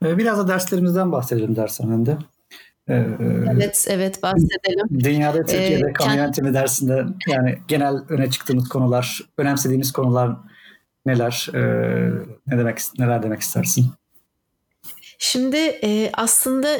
Biraz 0.01 0.37
da 0.37 0.47
derslerimizden 0.47 1.11
bahsedelim 1.11 1.55
dershanede. 1.55 2.17
Evet, 2.87 3.85
evet 3.89 4.23
bahsedelim. 4.23 5.03
Dünyada, 5.03 5.45
Türkiye'de 5.45 5.89
ee, 5.89 5.93
kamu 5.93 6.09
kend... 6.09 6.19
yönetimi 6.19 6.53
dersinde 6.53 7.05
yani 7.27 7.59
genel 7.67 7.95
öne 8.09 8.31
çıktığımız 8.31 8.69
konular, 8.69 9.21
önemsediğimiz 9.37 9.91
konular 9.91 10.37
neler? 11.05 11.49
ne 12.47 12.57
demek 12.57 12.79
neler 12.99 13.23
demek 13.23 13.41
istersin? 13.41 13.85
Şimdi 15.17 15.79
aslında 16.13 16.79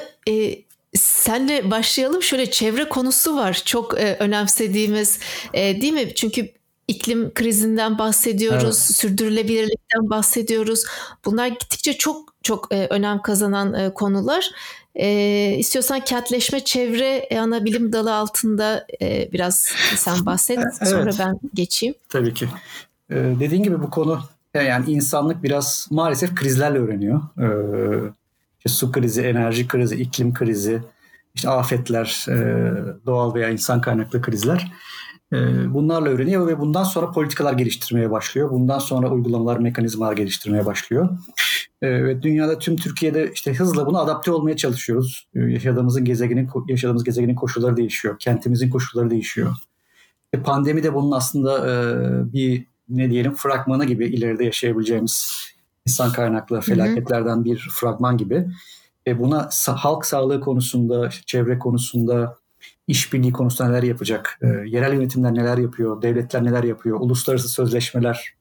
senle 0.98 1.72
başlayalım. 1.72 2.24
Şöyle 2.24 2.52
çevre 2.52 2.90
konusu 2.90 3.36
var. 3.36 3.62
Çok 3.66 4.00
e, 4.00 4.18
önemsediğimiz 4.20 5.20
e, 5.54 5.82
değil 5.82 5.94
mi? 5.94 6.16
Çünkü 6.16 6.50
iklim 6.88 7.34
krizinden 7.34 7.98
bahsediyoruz, 7.98 8.64
evet. 8.64 8.98
sürdürülebilirlikten 8.98 10.10
bahsediyoruz. 10.10 10.84
Bunlar 11.26 11.48
gittikçe 11.48 11.94
çok 11.94 12.34
çok 12.44 12.74
e, 12.74 12.88
önem 12.90 13.22
kazanan 13.22 13.74
e, 13.74 13.94
konular. 13.94 14.50
E, 14.96 15.56
istiyorsan 15.58 16.00
kentleşme 16.00 16.66
çevre 16.66 17.30
ana 17.40 17.66
bilim 17.66 17.94
dalı 17.94 18.16
altında 18.16 18.88
e, 19.02 19.30
biraz 19.32 19.72
sen 19.96 20.26
bahset. 20.26 20.58
Evet. 20.58 20.90
Sonra 20.90 21.12
ben 21.20 21.40
geçeyim. 21.54 21.96
Tabii 22.10 22.34
ki. 22.34 22.48
Ee, 23.12 23.16
dediğin 23.16 23.64
gibi 23.64 23.82
bu 23.82 23.90
konu 23.90 24.22
yani 24.56 24.92
insanlık 24.92 25.44
biraz 25.44 25.88
maalesef 25.92 26.36
krizlerle 26.36 26.80
öğreniyor. 26.80 27.22
Ee, 27.40 28.12
su 28.68 28.92
krizi, 28.92 29.22
enerji 29.22 29.68
krizi, 29.68 29.96
iklim 29.96 30.34
krizi, 30.34 30.82
işte 31.36 31.50
afetler, 31.50 32.26
e, 32.30 32.36
doğal 33.06 33.34
veya 33.34 33.50
insan 33.50 33.82
kaynaklı 33.82 34.22
krizler. 34.22 34.72
E, 35.34 35.38
bunlarla 35.74 36.10
öğreniyor 36.10 36.48
ve 36.48 36.60
bundan 36.60 36.84
sonra 36.84 37.12
politikalar 37.12 37.54
geliştirmeye 37.54 38.12
başlıyor. 38.12 38.52
Bundan 38.52 38.80
sonra 38.80 39.10
uygulamalar, 39.10 39.58
mekanizmalar 39.58 40.14
geliştirmeye 40.14 40.66
başlıyor. 40.66 41.10
E, 41.82 42.06
ve 42.06 42.22
dünyada 42.22 42.60
tüm 42.60 42.76
Türkiye'de 42.76 43.32
işte 43.34 43.54
hızla 43.54 43.86
buna 43.86 44.00
adapte 44.00 44.32
olmaya 44.32 44.58
çalışıyoruz. 44.58 45.28
Yaşadığımızın 45.34 46.06
gezegenin 46.06 46.50
yaşadığımız 46.68 47.04
gezegenin 47.04 47.36
koşulları 47.36 47.78
değişiyor. 47.78 48.20
Kentimizin 48.20 48.70
koşulları 48.70 49.10
değişiyor. 49.10 49.56
Pandemi 50.44 50.84
de 50.84 50.94
bunun 50.94 51.12
aslında 51.12 51.64
bir 52.34 52.66
ne 52.90 53.10
diyelim 53.12 53.34
fragmanı 53.34 53.86
gibi 53.86 54.06
ileride 54.06 54.46
yaşayabileceğimiz 54.46 55.48
insan 55.88 56.12
kaynaklı 56.12 56.62
felaketlerden 56.62 57.46
bir 57.46 57.68
fragman 57.72 58.18
gibi. 58.18 58.48
E 59.08 59.20
buna 59.20 59.50
halk 59.66 60.06
sağlığı 60.06 60.42
konusunda, 60.42 61.10
çevre 61.26 61.60
konusunda, 61.60 62.38
işbirliği 62.88 63.32
konusunda 63.32 63.70
neler 63.70 63.84
yapacak? 63.84 64.40
E, 64.42 64.48
yerel 64.48 64.94
yönetimler 64.94 65.34
neler 65.34 65.58
yapıyor? 65.58 66.02
Devletler 66.02 66.44
neler 66.44 66.64
yapıyor? 66.64 67.00
Uluslararası 67.00 67.50
sözleşmeler, 67.50 68.34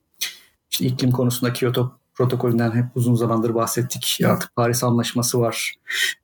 işte 0.70 0.86
iklim 0.86 1.10
konusunda 1.10 1.52
Kyoto 1.52 1.92
protokolünden 2.14 2.70
hep 2.70 2.84
uzun 2.94 3.14
zamandır 3.14 3.54
bahsettik. 3.54 4.18
Artık 4.26 4.56
Paris 4.56 4.84
Anlaşması 4.84 5.40
var. 5.40 5.74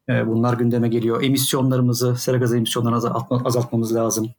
E, 0.09 0.27
bunlar 0.27 0.55
gündeme 0.55 0.89
geliyor. 0.89 1.23
Emisyonlarımızı, 1.23 2.17
sera 2.17 2.37
gazı 2.37 2.57
emisyonlarını 2.57 2.97
azaltmamız 3.45 3.95
lazım. 3.95 4.31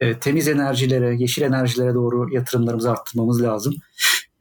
E, 0.00 0.18
temiz 0.18 0.48
enerjilere, 0.48 1.16
yeşil 1.16 1.42
enerjilere 1.42 1.94
doğru 1.94 2.34
yatırımlarımızı 2.34 2.90
arttırmamız 2.90 3.42
lazım. 3.42 3.74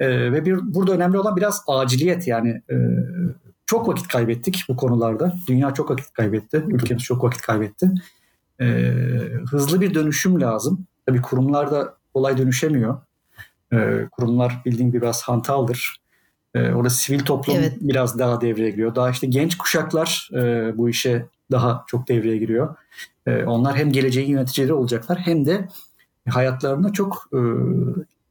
E, 0.01 0.31
ve 0.31 0.46
bir 0.46 0.74
burada 0.74 0.91
önemli 0.91 1.17
olan 1.17 1.36
biraz 1.36 1.63
aciliyet 1.67 2.27
yani 2.27 2.50
e, 2.50 2.75
çok 3.65 3.88
vakit 3.88 4.08
kaybettik 4.08 4.65
bu 4.70 4.75
konularda. 4.75 5.34
Dünya 5.48 5.74
çok 5.74 5.91
vakit 5.91 6.13
kaybetti, 6.13 6.63
ülkemiz 6.67 7.03
çok 7.03 7.24
vakit 7.24 7.41
kaybetti. 7.41 7.91
E, 8.62 8.65
hızlı 9.51 9.81
bir 9.81 9.93
dönüşüm 9.93 10.41
lazım. 10.41 10.86
Tabii 11.05 11.22
kurumlarda 11.22 11.98
kolay 12.13 12.38
dönüşemiyor. 12.38 13.01
E, 13.74 14.08
kurumlar 14.12 14.62
bildiğin 14.65 14.89
gibi 14.89 15.01
biraz 15.01 15.22
hantaldır. 15.22 16.01
E, 16.55 16.72
orada 16.72 16.89
sivil 16.89 17.20
toplum 17.20 17.55
evet. 17.58 17.77
biraz 17.81 18.20
daha 18.20 18.41
devreye 18.41 18.70
giriyor. 18.70 18.96
Daha 18.96 19.10
işte 19.10 19.27
genç 19.27 19.58
kuşaklar 19.58 20.29
e, 20.34 20.72
bu 20.77 20.89
işe 20.89 21.25
daha 21.51 21.84
çok 21.88 22.08
devreye 22.08 22.38
giriyor. 22.38 22.75
E, 23.25 23.43
onlar 23.43 23.75
hem 23.75 23.91
geleceğin 23.91 24.29
yöneticileri 24.29 24.74
olacaklar 24.74 25.20
hem 25.20 25.46
de 25.46 25.67
hayatlarını 26.29 26.93
çok 26.93 27.29
e, 27.34 27.39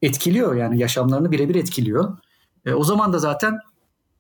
etkiliyor 0.02 0.54
yani 0.54 0.78
yaşamlarını 0.78 1.30
birebir 1.30 1.54
etkiliyor. 1.54 2.18
E, 2.66 2.72
o 2.72 2.84
zaman 2.84 3.12
da 3.12 3.18
zaten 3.18 3.58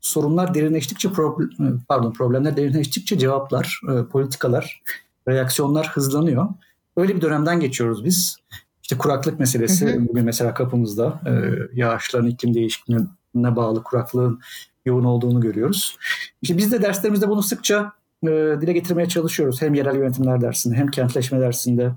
sorunlar 0.00 0.54
derinleştikçe 0.54 1.12
problem, 1.12 1.80
pardon 1.88 2.12
problemler 2.12 2.56
derinleştikçe 2.56 3.18
cevaplar, 3.18 3.80
e, 3.88 4.04
politikalar, 4.04 4.82
reaksiyonlar 5.28 5.88
hızlanıyor. 5.88 6.48
Öyle 6.96 7.16
bir 7.16 7.20
dönemden 7.20 7.60
geçiyoruz 7.60 8.04
biz. 8.04 8.36
İşte 8.82 8.98
kuraklık 8.98 9.40
meselesi 9.40 9.86
hı 9.86 9.92
hı. 9.92 10.08
bugün 10.08 10.24
mesela 10.24 10.54
kapımızda 10.54 11.20
e, 11.26 11.32
yağışların 11.74 12.26
iklim 12.26 12.54
değişikliğine 12.54 13.56
bağlı 13.56 13.82
kuraklığın 13.82 14.40
yoğun 14.84 15.04
olduğunu 15.04 15.40
görüyoruz. 15.40 15.96
İşte 16.42 16.56
biz 16.56 16.72
de 16.72 16.82
derslerimizde 16.82 17.28
bunu 17.28 17.42
sıkça 17.42 17.92
e, 18.22 18.28
dile 18.60 18.72
getirmeye 18.72 19.08
çalışıyoruz. 19.08 19.62
Hem 19.62 19.74
yerel 19.74 19.96
yönetimler 19.96 20.40
dersinde 20.40 20.74
hem 20.74 20.88
kentleşme 20.88 21.40
dersinde 21.40 21.92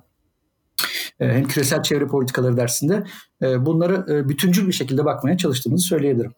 hem 1.19 1.47
küresel 1.47 1.83
çevre 1.83 2.07
politikaları 2.07 2.57
dersinde 2.57 3.03
e, 3.41 3.65
bunları 3.65 4.05
e, 4.13 4.29
bütüncül 4.29 4.67
bir 4.67 4.73
şekilde 4.73 5.05
bakmaya 5.05 5.37
çalıştığımızı 5.37 5.87
söyleyebilirim. 5.87 6.31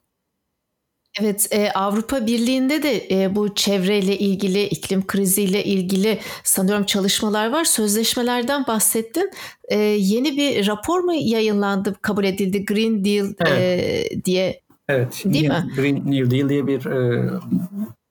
Evet, 1.22 1.48
e, 1.52 1.72
Avrupa 1.72 2.28
Birliği'nde 2.28 2.84
de 2.84 3.08
e, 3.12 3.36
bu 3.36 3.56
çevreyle 3.56 4.18
ilgili, 4.18 4.64
iklim 4.64 5.08
kriziyle 5.08 5.64
ilgili 5.64 6.20
sanıyorum 6.44 6.86
çalışmalar 6.86 7.52
var. 7.52 7.64
Sözleşmelerden 7.64 8.68
bahsettin. 8.68 9.32
E, 9.68 9.78
yeni 9.80 10.38
bir 10.38 10.68
rapor 10.68 11.00
mu 11.00 11.14
yayınlandı, 11.14 11.96
kabul 12.02 12.24
edildi 12.24 12.66
Green 12.66 13.06
Deal 13.06 13.34
evet. 13.40 14.12
e, 14.12 14.26
diye? 14.26 14.62
Evet, 14.90 15.22
Değil 15.26 15.50
New, 15.50 15.66
mi? 15.66 15.74
Green 15.76 16.12
New 16.12 16.32
Deal 16.32 16.50
diye 16.50 16.68
bir 16.68 16.86
e, 16.86 17.30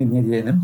ne 0.00 0.26
diyelim 0.26 0.62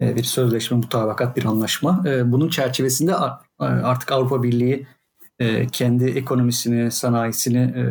e, 0.00 0.16
bir 0.16 0.24
sözleşme, 0.24 0.76
mutabakat, 0.76 1.36
bir 1.36 1.44
anlaşma. 1.44 2.04
E, 2.06 2.32
bunun 2.32 2.48
çerçevesinde 2.48 3.14
artık 3.58 4.12
Avrupa 4.12 4.42
Birliği 4.42 4.86
e, 5.42 5.66
kendi 5.66 6.04
ekonomisini, 6.04 6.90
sanayisini 6.90 7.58
e, 7.58 7.84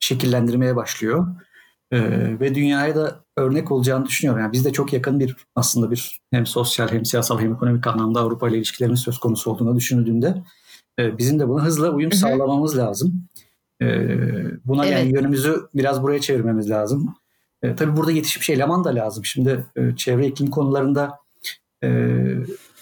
şekillendirmeye 0.00 0.76
başlıyor. 0.76 1.26
E, 1.90 2.00
ve 2.40 2.54
dünyaya 2.54 2.94
da 2.94 3.24
örnek 3.36 3.72
olacağını 3.72 4.06
düşünüyorum. 4.06 4.42
Yani 4.42 4.52
biz 4.52 4.64
de 4.64 4.72
çok 4.72 4.92
yakın 4.92 5.20
bir 5.20 5.36
aslında 5.56 5.90
bir 5.90 6.20
hem 6.30 6.46
sosyal 6.46 6.88
hem 6.88 7.04
siyasal 7.04 7.40
hem 7.40 7.52
ekonomik 7.52 7.86
anlamda 7.86 8.20
Avrupa 8.20 8.48
ile 8.48 8.56
ilişkilerimiz 8.56 9.00
söz 9.00 9.18
konusu 9.18 9.50
olduğunu 9.50 9.76
düşünüldüğünde 9.76 10.42
e, 10.98 11.18
bizim 11.18 11.38
de 11.38 11.48
buna 11.48 11.64
hızla 11.64 11.90
uyum 11.90 12.12
sağlamamız 12.12 12.78
lazım. 12.78 13.28
E, 13.82 13.86
buna 14.64 14.86
evet. 14.86 14.98
yani 14.98 15.14
yönümüzü 15.14 15.56
biraz 15.74 16.02
buraya 16.02 16.20
çevirmemiz 16.20 16.70
lazım. 16.70 17.14
E, 17.62 17.76
tabii 17.76 17.96
burada 17.96 18.12
yetişmiş 18.12 18.50
eleman 18.50 18.84
da 18.84 18.94
lazım. 18.94 19.24
Şimdi 19.24 19.66
e, 19.76 19.96
çevre 19.96 20.26
iklim 20.26 20.50
konularında 20.50 21.18
e, 21.84 21.88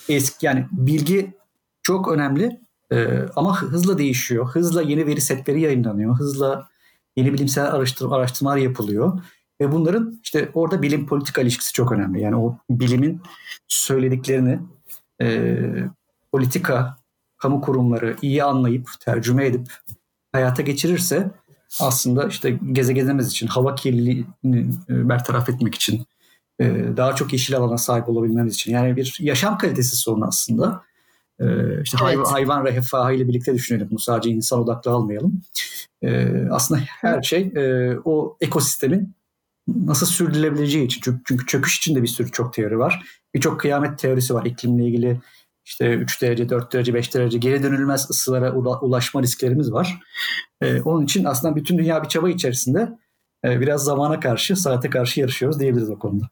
eski 0.09 0.47
yani 0.47 0.67
bilgi 0.73 1.35
çok 1.83 2.09
önemli 2.09 2.61
ee, 2.93 3.27
ama 3.37 3.63
hızla 3.63 3.99
değişiyor. 3.99 4.49
Hızla 4.49 4.83
yeni 4.83 5.07
veri 5.07 5.21
setleri 5.21 5.61
yayınlanıyor. 5.61 6.19
Hızla 6.19 6.69
yeni 7.17 7.33
bilimsel 7.33 7.73
araştırma, 7.73 8.17
araştırmalar 8.17 8.57
yapılıyor. 8.57 9.21
Ve 9.61 9.73
bunların 9.73 10.21
işte 10.23 10.51
orada 10.55 10.83
bilim 10.83 11.07
politika 11.07 11.41
ilişkisi 11.41 11.73
çok 11.73 11.93
önemli. 11.93 12.21
Yani 12.21 12.37
o 12.37 12.59
bilimin 12.71 13.23
söylediklerini 13.69 14.61
e, 15.23 15.59
politika, 16.33 16.97
kamu 17.37 17.61
kurumları 17.61 18.17
iyi 18.23 18.45
anlayıp, 18.45 18.89
tercüme 19.01 19.47
edip 19.47 19.73
hayata 20.33 20.63
geçirirse 20.63 21.31
aslında 21.81 22.29
işte 22.29 22.59
gezegenimiz 22.73 23.29
için, 23.29 23.47
hava 23.47 23.75
kirliliğini 23.75 24.67
e, 24.89 25.09
bertaraf 25.09 25.49
etmek 25.49 25.75
için, 25.75 26.07
e, 26.61 26.85
daha 26.97 27.15
çok 27.15 27.33
yeşil 27.33 27.57
alana 27.57 27.79
sahip 27.79 28.09
olabilmemiz 28.09 28.55
için. 28.55 28.73
Yani 28.73 28.97
bir 28.97 29.17
yaşam 29.21 29.59
kalitesi 29.59 29.97
sorunu 29.97 30.27
aslında. 30.27 30.83
Ee, 31.41 31.83
işte 31.83 31.99
evet. 32.01 32.09
hayvan, 32.09 32.25
hayvan 32.25 32.65
refahı 32.65 33.15
ile 33.15 33.29
birlikte 33.29 33.55
düşünelim. 33.55 33.89
Bunu 33.91 33.99
sadece 33.99 34.31
insan 34.31 34.61
odaklı 34.61 34.91
almayalım. 34.91 35.43
Ee, 36.03 36.47
aslında 36.51 36.81
her 36.87 37.23
şey 37.23 37.41
e, 37.41 37.95
o 38.05 38.37
ekosistemin 38.41 39.15
nasıl 39.69 40.07
sürdürülebileceği 40.07 40.85
için. 40.85 41.01
Çünkü, 41.05 41.21
çünkü 41.25 41.47
çöküş 41.47 41.79
için 41.79 41.95
de 41.95 42.03
bir 42.03 42.09
sürü 42.09 42.31
çok 42.31 42.53
teori 42.53 42.79
var. 42.79 43.03
Birçok 43.35 43.61
kıyamet 43.61 43.99
teorisi 43.99 44.35
var 44.35 44.45
iklimle 44.45 44.87
ilgili. 44.87 45.21
İşte 45.65 45.95
3 45.95 46.23
derece, 46.23 46.49
4 46.49 46.73
derece, 46.73 46.95
5 46.95 47.15
derece 47.15 47.39
geri 47.39 47.63
dönülmez 47.63 48.11
ısılara 48.11 48.53
ulaşma 48.53 49.23
risklerimiz 49.23 49.73
var. 49.73 50.01
Ee, 50.61 50.81
onun 50.83 51.05
için 51.05 51.25
aslında 51.25 51.57
bütün 51.57 51.79
dünya 51.79 52.03
bir 52.03 52.09
çaba 52.09 52.31
içerisinde 52.31 52.99
e, 53.45 53.61
biraz 53.61 53.85
zamana 53.85 54.21
karşı, 54.21 54.57
saate 54.57 54.91
karşı 54.91 55.21
yarışıyoruz 55.21 55.61
diyebiliriz 55.61 55.91
o 55.91 55.99
konuda. 55.99 56.29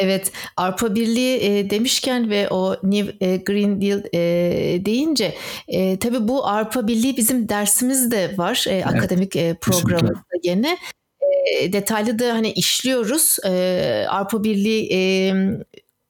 Evet, 0.00 0.32
Avrupa 0.56 0.94
Birliği 0.94 1.36
e, 1.42 1.70
demişken 1.70 2.30
ve 2.30 2.48
o 2.48 2.76
New 2.82 3.26
e, 3.26 3.36
Green 3.36 3.80
Deal 3.80 4.02
e, 4.14 4.84
deyince 4.84 5.34
e, 5.68 5.98
tabii 5.98 6.28
bu 6.28 6.46
Avrupa 6.46 6.88
Birliği 6.88 7.16
bizim 7.16 7.48
dersimiz 7.48 8.10
de 8.10 8.38
var 8.38 8.64
e, 8.68 8.72
evet, 8.74 8.86
akademik 8.86 9.36
e, 9.36 9.56
programımızda 9.60 10.36
gene. 10.42 10.78
E, 11.60 11.72
detaylı 11.72 12.18
da 12.18 12.32
hani 12.34 12.52
işliyoruz. 12.52 13.36
E, 13.46 14.06
Avrupa 14.10 14.44
Birliği 14.44 14.92
e, 14.92 15.00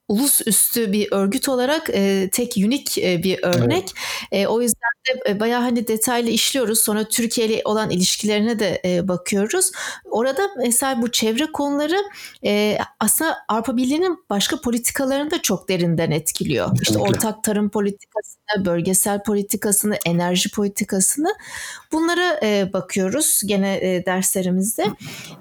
ulusüstü 0.07 0.91
bir 0.91 1.07
örgüt 1.11 1.49
olarak 1.49 1.89
e, 1.93 2.29
tek 2.31 2.53
unik 2.57 2.97
e, 2.97 3.23
bir 3.23 3.39
örnek. 3.43 3.89
Evet. 4.31 4.43
E, 4.43 4.47
o 4.47 4.61
yüzden 4.61 4.89
de 5.07 5.31
e, 5.31 5.39
bayağı 5.39 5.61
hani 5.61 5.87
detaylı 5.87 6.29
işliyoruz. 6.29 6.79
Sonra 6.79 7.03
Türkiye 7.03 7.47
ile 7.47 7.61
olan 7.65 7.89
ilişkilerine 7.89 8.59
de 8.59 8.81
e, 8.85 9.07
bakıyoruz. 9.07 9.71
Orada 10.05 10.41
mesela 10.57 11.01
bu 11.01 11.11
çevre 11.11 11.51
konuları 11.51 12.03
e, 12.45 12.77
aslında 12.99 13.37
Avrupa 13.47 13.77
Birliği'nin 13.77 14.17
başka 14.29 14.61
politikalarını 14.61 15.31
da 15.31 15.41
çok 15.41 15.69
derinden 15.69 16.11
etkiliyor. 16.11 16.65
Kesinlikle. 16.65 16.91
İşte 16.91 16.99
ortak 16.99 17.43
tarım 17.43 17.69
politikasını, 17.69 18.65
bölgesel 18.65 19.23
politikasını, 19.23 19.97
enerji 20.05 20.51
politikasını 20.51 21.33
bunlara 21.91 22.39
e, 22.43 22.73
bakıyoruz 22.73 23.41
gene 23.45 23.75
e, 23.75 24.05
derslerimizde. 24.05 24.83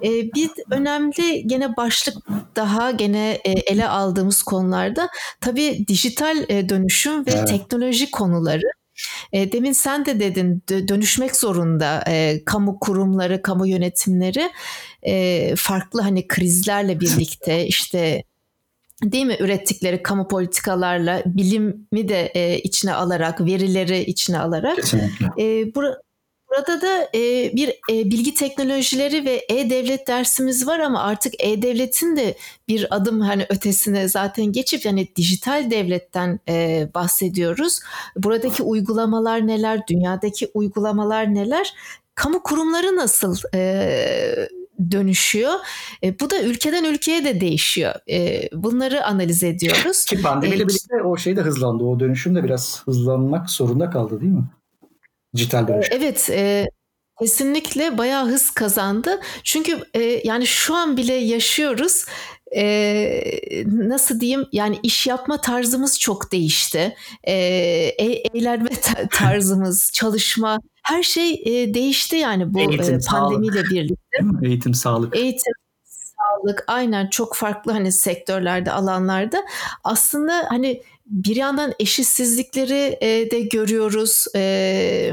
E, 0.02 0.08
bir 0.32 0.50
önemli 0.70 1.46
gene 1.46 1.76
başlık 1.76 2.16
daha 2.56 2.90
gene 2.90 3.40
e, 3.44 3.50
ele 3.50 3.88
aldığımız 3.88 4.42
konularda 4.42 5.08
tabii 5.40 5.84
dijital 5.88 6.44
e, 6.48 6.68
dönüşüm 6.68 7.26
ve 7.26 7.30
evet. 7.30 7.48
teknoloji 7.48 8.10
konuları. 8.10 8.81
E, 9.32 9.52
demin 9.52 9.72
sen 9.72 10.06
de 10.06 10.20
dedin 10.20 10.62
dönüşmek 10.88 11.36
zorunda 11.36 12.04
e, 12.08 12.44
kamu 12.44 12.78
kurumları, 12.80 13.42
kamu 13.42 13.66
yönetimleri 13.66 14.50
e, 15.02 15.54
farklı 15.56 16.00
hani 16.00 16.28
krizlerle 16.28 17.00
birlikte 17.00 17.66
işte 17.66 18.24
değil 19.02 19.26
mi 19.26 19.36
ürettikleri 19.40 20.02
kamu 20.02 20.28
politikalarla 20.28 21.22
bilimi 21.26 22.08
de 22.08 22.26
e, 22.34 22.58
içine 22.58 22.92
alarak 22.92 23.40
verileri 23.40 24.00
içine 24.00 24.38
alarak 24.38 24.76
Kesinlikle. 24.76 25.26
e, 25.38 25.74
bura, 25.74 25.96
Burada 26.56 26.80
da 26.80 27.08
e, 27.14 27.52
bir 27.56 27.68
e, 27.68 28.10
bilgi 28.10 28.34
teknolojileri 28.34 29.24
ve 29.24 29.46
e-devlet 29.48 30.08
dersimiz 30.08 30.66
var 30.66 30.78
ama 30.78 31.02
artık 31.02 31.34
e-devletin 31.44 32.16
de 32.16 32.34
bir 32.68 32.96
adım 32.96 33.20
hani 33.20 33.46
ötesine 33.48 34.08
zaten 34.08 34.52
geçip 34.52 34.84
yani 34.84 35.08
dijital 35.16 35.70
devletten 35.70 36.40
e, 36.48 36.88
bahsediyoruz. 36.94 37.80
Buradaki 38.16 38.62
uygulamalar 38.62 39.46
neler, 39.46 39.86
dünyadaki 39.86 40.50
uygulamalar 40.54 41.34
neler, 41.34 41.74
kamu 42.14 42.42
kurumları 42.42 42.96
nasıl 42.96 43.36
e, 43.54 44.48
dönüşüyor. 44.90 45.52
E, 46.04 46.20
bu 46.20 46.30
da 46.30 46.42
ülkeden 46.42 46.84
ülkeye 46.84 47.24
de 47.24 47.40
değişiyor. 47.40 47.94
E, 48.10 48.48
bunları 48.52 49.04
analiz 49.04 49.42
ediyoruz. 49.42 50.04
Ki 50.04 50.22
pandemiyle 50.22 50.62
e, 50.62 50.68
birlikte 50.68 51.02
o 51.04 51.16
şey 51.16 51.36
de 51.36 51.40
hızlandı. 51.40 51.84
O 51.84 52.00
dönüşüm 52.00 52.34
de 52.34 52.44
biraz 52.44 52.82
hızlanmak 52.84 53.50
zorunda 53.50 53.90
kaldı 53.90 54.20
değil 54.20 54.32
mi? 54.32 54.44
Dijital 55.36 55.68
dönüşüm. 55.68 55.96
Evet, 55.96 56.30
e, 56.30 56.66
kesinlikle 57.20 57.98
bayağı 57.98 58.26
hız 58.28 58.50
kazandı. 58.50 59.20
Çünkü 59.44 59.78
e, 59.94 60.02
yani 60.24 60.46
şu 60.46 60.74
an 60.74 60.96
bile 60.96 61.14
yaşıyoruz. 61.14 62.04
E, 62.56 63.22
nasıl 63.66 64.20
diyeyim 64.20 64.46
yani 64.52 64.78
iş 64.82 65.06
yapma 65.06 65.40
tarzımız 65.40 66.00
çok 66.00 66.32
değişti. 66.32 66.96
E, 67.24 67.34
eğlenme 68.34 68.70
tarzımız, 69.10 69.90
çalışma 69.94 70.58
her 70.82 71.02
şey 71.02 71.32
e, 71.32 71.74
değişti 71.74 72.16
yani 72.16 72.54
bu 72.54 72.58
Eğitim, 72.60 72.94
e, 72.94 72.98
pandemiyle 73.10 73.52
sağlık. 73.56 73.70
birlikte. 73.70 74.46
Eğitim, 74.46 74.74
sağlık. 74.74 75.16
Eğitim, 75.16 75.52
sağlık 76.32 76.64
aynen 76.66 77.06
çok 77.06 77.34
farklı 77.36 77.72
hani 77.72 77.92
sektörlerde 77.92 78.72
alanlarda 78.72 79.44
aslında 79.84 80.46
hani 80.48 80.82
bir 81.06 81.36
yandan 81.36 81.74
eşitsizlikleri 81.78 82.98
e, 83.00 83.30
de 83.30 83.40
görüyoruz. 83.40 84.26
E, 84.36 85.12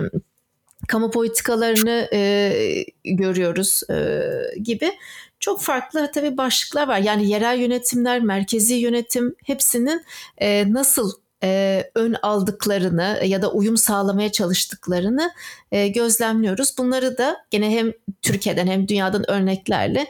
kamu 0.88 1.12
politikalarını 1.12 2.10
e, 2.14 2.86
görüyoruz 3.04 3.82
e, 3.90 4.22
gibi 4.64 4.92
çok 5.40 5.62
farklı 5.62 6.12
tabii 6.14 6.38
başlıklar 6.38 6.88
var. 6.88 6.98
Yani 6.98 7.30
yerel 7.30 7.60
yönetimler, 7.60 8.22
merkezi 8.22 8.76
yönetim 8.76 9.36
hepsinin 9.44 10.06
e, 10.38 10.74
nasıl 10.74 11.12
e, 11.44 11.84
ön 11.96 12.16
aldıklarını 12.22 13.20
ya 13.26 13.42
da 13.42 13.52
uyum 13.52 13.78
sağlamaya 13.78 14.32
çalıştıklarını 14.32 15.32
e, 15.72 15.88
gözlemliyoruz. 15.88 16.78
Bunları 16.78 17.18
da 17.18 17.38
gene 17.50 17.72
hem 17.72 17.92
Türkiye'den 18.22 18.68
hem 18.68 18.88
dünyadan 18.88 19.32
örneklerle 19.32 20.08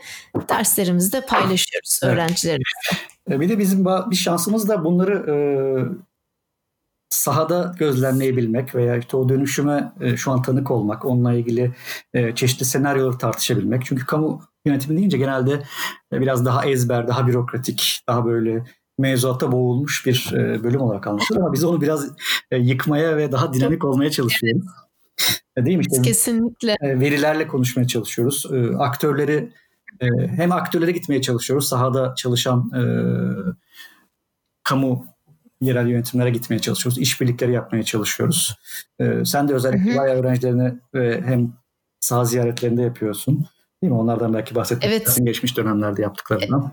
derslerimizde 0.49 1.21
paylaşıyoruz 1.21 1.99
evet. 2.03 2.13
öğrencilerimizle. 2.13 2.97
E, 3.31 3.39
bir 3.39 3.49
de 3.49 3.59
bizim 3.59 3.85
bir 3.85 4.15
şansımız 4.15 4.69
da 4.69 4.85
bunları 4.85 5.31
e, 5.31 5.35
sahada 7.09 7.75
gözlemleyebilmek 7.79 8.75
veya 8.75 8.97
işte 8.97 9.17
o 9.17 9.29
dönüşüme 9.29 9.93
e, 10.01 10.17
şu 10.17 10.31
an 10.31 10.41
tanık 10.41 10.71
olmak, 10.71 11.05
onunla 11.05 11.33
ilgili 11.33 11.71
e, 12.13 12.35
çeşitli 12.35 12.65
senaryoları 12.65 13.17
tartışabilmek. 13.17 13.85
Çünkü 13.85 14.05
kamu 14.05 14.41
yönetimi 14.65 14.97
deyince 14.97 15.17
genelde 15.17 15.63
e, 16.13 16.21
biraz 16.21 16.45
daha 16.45 16.65
ezber, 16.65 17.07
daha 17.07 17.27
bürokratik, 17.27 18.01
daha 18.07 18.25
böyle 18.25 18.63
mevzuatta 18.99 19.51
boğulmuş 19.51 20.05
bir 20.05 20.33
e, 20.33 20.63
bölüm 20.63 20.81
olarak 20.81 21.07
anlatılır 21.07 21.39
ama 21.39 21.53
biz 21.53 21.63
onu 21.63 21.81
biraz 21.81 22.11
e, 22.51 22.57
yıkmaya 22.57 23.17
ve 23.17 23.31
daha 23.31 23.53
dinamik 23.53 23.85
olmaya 23.85 24.11
çalışıyoruz. 24.11 24.67
Evet. 25.55 25.67
Değil 25.67 25.77
mi? 25.77 25.83
İşte, 25.91 26.01
Kesinlikle. 26.01 26.75
Verilerle 26.81 27.47
konuşmaya 27.47 27.87
çalışıyoruz. 27.87 28.45
Aktörleri 28.79 29.53
hem 30.35 30.51
aktörlere 30.51 30.91
gitmeye 30.91 31.21
çalışıyoruz. 31.21 31.67
Sahada 31.67 32.15
çalışan 32.15 32.71
kamu 34.63 35.05
yerel 35.61 35.87
yönetimlere 35.87 36.29
gitmeye 36.29 36.59
çalışıyoruz. 36.59 36.99
İşbirlikleri 36.99 37.53
yapmaya 37.53 37.83
çalışıyoruz. 37.83 38.55
Sen 39.25 39.47
de 39.47 39.53
özellikle 39.53 39.97
bayağı 39.97 40.17
öğrencilerine 40.17 40.75
hem 41.25 41.53
saha 41.99 42.25
ziyaretlerinde 42.25 42.81
yapıyorsun. 42.81 43.45
Değil 43.83 43.93
mi? 43.93 43.99
Onlardan 43.99 44.33
belki 44.33 44.55
bahsetmek 44.55 44.91
evet. 44.91 45.17
geçmiş 45.23 45.57
dönemlerde 45.57 46.01
yaptıklarından. 46.01 46.71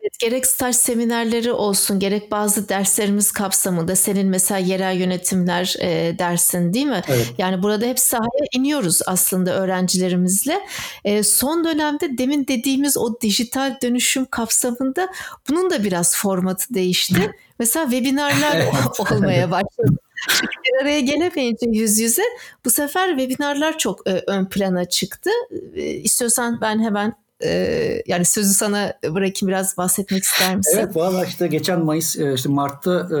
Evet, 0.00 0.18
gerek 0.18 0.46
staj 0.46 0.76
seminerleri 0.76 1.52
olsun, 1.52 1.98
gerek 1.98 2.30
bazı 2.30 2.68
derslerimiz 2.68 3.32
kapsamında 3.32 3.96
senin 3.96 4.28
mesela 4.28 4.58
yerel 4.58 4.96
yönetimler 4.96 5.74
e, 5.80 6.18
dersin 6.18 6.74
değil 6.74 6.86
mi? 6.86 7.02
Evet. 7.08 7.32
Yani 7.38 7.62
burada 7.62 7.86
hep 7.86 7.98
sahaya 7.98 8.44
iniyoruz 8.54 9.00
aslında 9.06 9.54
öğrencilerimizle. 9.54 10.60
E, 11.04 11.22
son 11.22 11.64
dönemde 11.64 12.18
demin 12.18 12.46
dediğimiz 12.46 12.98
o 12.98 13.20
dijital 13.20 13.76
dönüşüm 13.82 14.24
kapsamında 14.24 15.08
bunun 15.50 15.70
da 15.70 15.84
biraz 15.84 16.16
formatı 16.16 16.74
değişti. 16.74 17.30
mesela 17.58 17.90
webinarlar 17.90 18.56
evet. 18.56 19.00
olmaya 19.12 19.50
başladı. 19.50 19.96
Çünkü 20.28 20.52
bir 20.64 20.82
araya 20.82 21.00
gelemeyince 21.00 21.66
yüz 21.70 21.98
yüze 21.98 22.22
bu 22.64 22.70
sefer 22.70 23.08
webinarlar 23.08 23.78
çok 23.78 24.08
e, 24.08 24.22
ön 24.26 24.44
plana 24.46 24.84
çıktı. 24.84 25.30
E, 25.74 25.82
istiyorsan 25.82 26.60
ben 26.60 26.78
hemen 26.82 27.21
ee, 27.44 28.02
yani 28.06 28.24
sözü 28.24 28.52
sana 28.54 28.92
bırakayım 29.04 29.48
biraz 29.48 29.76
bahsetmek 29.76 30.22
ister 30.24 30.56
misin? 30.56 30.78
Evet 30.78 30.96
valla 30.96 31.24
işte 31.24 31.46
geçen 31.46 31.84
Mayıs 31.84 32.18
e, 32.18 32.34
işte 32.34 32.48
Mart'ta 32.48 33.08
e, 33.10 33.20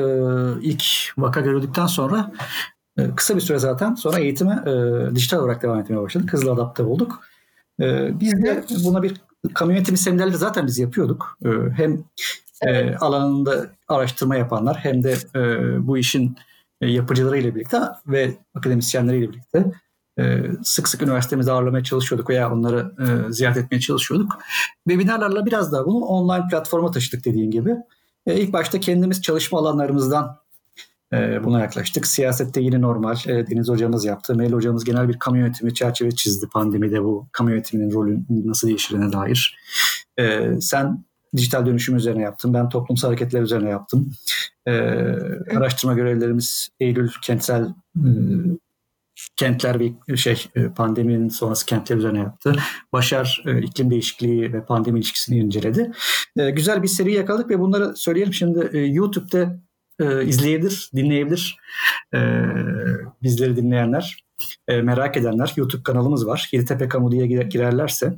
ilk 0.62 0.84
vaka 1.18 1.40
görüldükten 1.40 1.86
sonra 1.86 2.32
e, 2.98 3.14
kısa 3.16 3.36
bir 3.36 3.40
süre 3.40 3.58
zaten 3.58 3.94
sonra 3.94 4.18
eğitime 4.18 4.62
dijital 5.14 5.38
olarak 5.38 5.62
devam 5.62 5.80
etmeye 5.80 6.02
başladık. 6.02 6.32
Hızlı 6.32 6.52
adapte 6.52 6.82
olduk. 6.82 7.22
Biz 8.20 8.32
de 8.32 8.64
buna 8.84 9.02
bir 9.02 9.20
kamu 9.54 9.72
yönetimi 9.72 9.98
seminerleri 9.98 10.36
zaten 10.36 10.66
biz 10.66 10.78
yapıyorduk. 10.78 11.38
Hem 11.76 12.04
evet. 12.62 13.02
alanında 13.02 13.66
araştırma 13.88 14.36
yapanlar 14.36 14.76
hem 14.76 15.04
de 15.04 15.14
bu 15.78 15.98
işin 15.98 16.36
yapıcılarıyla 16.80 17.54
birlikte 17.54 17.80
ve 18.06 18.34
akademisyenleriyle 18.54 19.28
birlikte 19.28 19.64
ee, 20.18 20.42
sık 20.64 20.88
sık 20.88 21.02
üniversitemizde 21.02 21.52
ağırlamaya 21.52 21.84
çalışıyorduk 21.84 22.30
veya 22.30 22.52
onları 22.52 22.92
e, 23.00 23.32
ziyaret 23.32 23.56
etmeye 23.56 23.80
çalışıyorduk. 23.80 24.38
Webinarlarla 24.88 25.46
biraz 25.46 25.72
daha 25.72 25.86
bunu 25.86 26.04
online 26.04 26.48
platforma 26.50 26.90
taşıdık 26.90 27.24
dediğin 27.24 27.50
gibi. 27.50 27.76
E, 28.26 28.40
ilk 28.40 28.52
başta 28.52 28.80
kendimiz 28.80 29.22
çalışma 29.22 29.58
alanlarımızdan 29.58 30.36
e, 31.12 31.44
buna 31.44 31.60
yaklaştık. 31.60 32.06
Siyasette 32.06 32.60
yine 32.60 32.80
normal 32.80 33.16
e, 33.26 33.46
Deniz 33.46 33.68
hocamız 33.68 34.04
yaptı. 34.04 34.34
Mel 34.34 34.52
hocamız 34.52 34.84
genel 34.84 35.08
bir 35.08 35.18
kamu 35.18 35.38
yönetimi 35.38 35.74
çerçeve 35.74 36.10
çizdi 36.10 36.48
pandemide 36.48 37.04
bu 37.04 37.26
kamu 37.32 37.50
yönetiminin 37.50 37.92
rolü 37.92 38.20
nasıl 38.28 38.68
değişirine 38.68 39.12
dair. 39.12 39.58
E, 40.18 40.50
sen 40.60 41.04
dijital 41.36 41.66
dönüşüm 41.66 41.96
üzerine 41.96 42.22
yaptın. 42.22 42.54
Ben 42.54 42.68
toplumsal 42.68 43.08
hareketler 43.08 43.42
üzerine 43.42 43.70
yaptım. 43.70 44.10
E, 44.66 44.72
araştırma 45.56 45.94
görevlilerimiz 45.94 46.68
Eylül 46.80 47.10
kentsel 47.22 47.64
e, 47.96 48.08
kentler 49.36 49.80
bir 49.80 50.16
şey 50.16 50.46
e, 50.54 50.68
pandeminin 50.68 51.28
sonrası 51.28 51.66
kentler 51.66 51.96
üzerine 51.96 52.18
yaptı. 52.18 52.56
Başar 52.92 53.42
e, 53.46 53.62
iklim 53.62 53.90
değişikliği 53.90 54.52
ve 54.52 54.64
pandemi 54.64 54.98
ilişkisini 54.98 55.38
inceledi. 55.38 55.92
E, 56.36 56.50
güzel 56.50 56.82
bir 56.82 56.88
seri 56.88 57.12
yakaladık 57.12 57.50
ve 57.50 57.58
bunları 57.58 57.96
söyleyelim 57.96 58.32
şimdi 58.32 58.70
YouTube'da 58.72 59.62
izleyebilir, 60.24 60.90
dinleyebilir 60.94 61.56
bizleri 63.22 63.56
dinleyenler, 63.56 64.24
merak 64.68 65.16
edenler. 65.16 65.52
YouTube 65.56 65.82
kanalımız 65.82 66.26
var. 66.26 66.48
Yeditepe 66.52 66.88
Kamu 66.88 67.12
diye 67.12 67.26
girerlerse. 67.26 68.14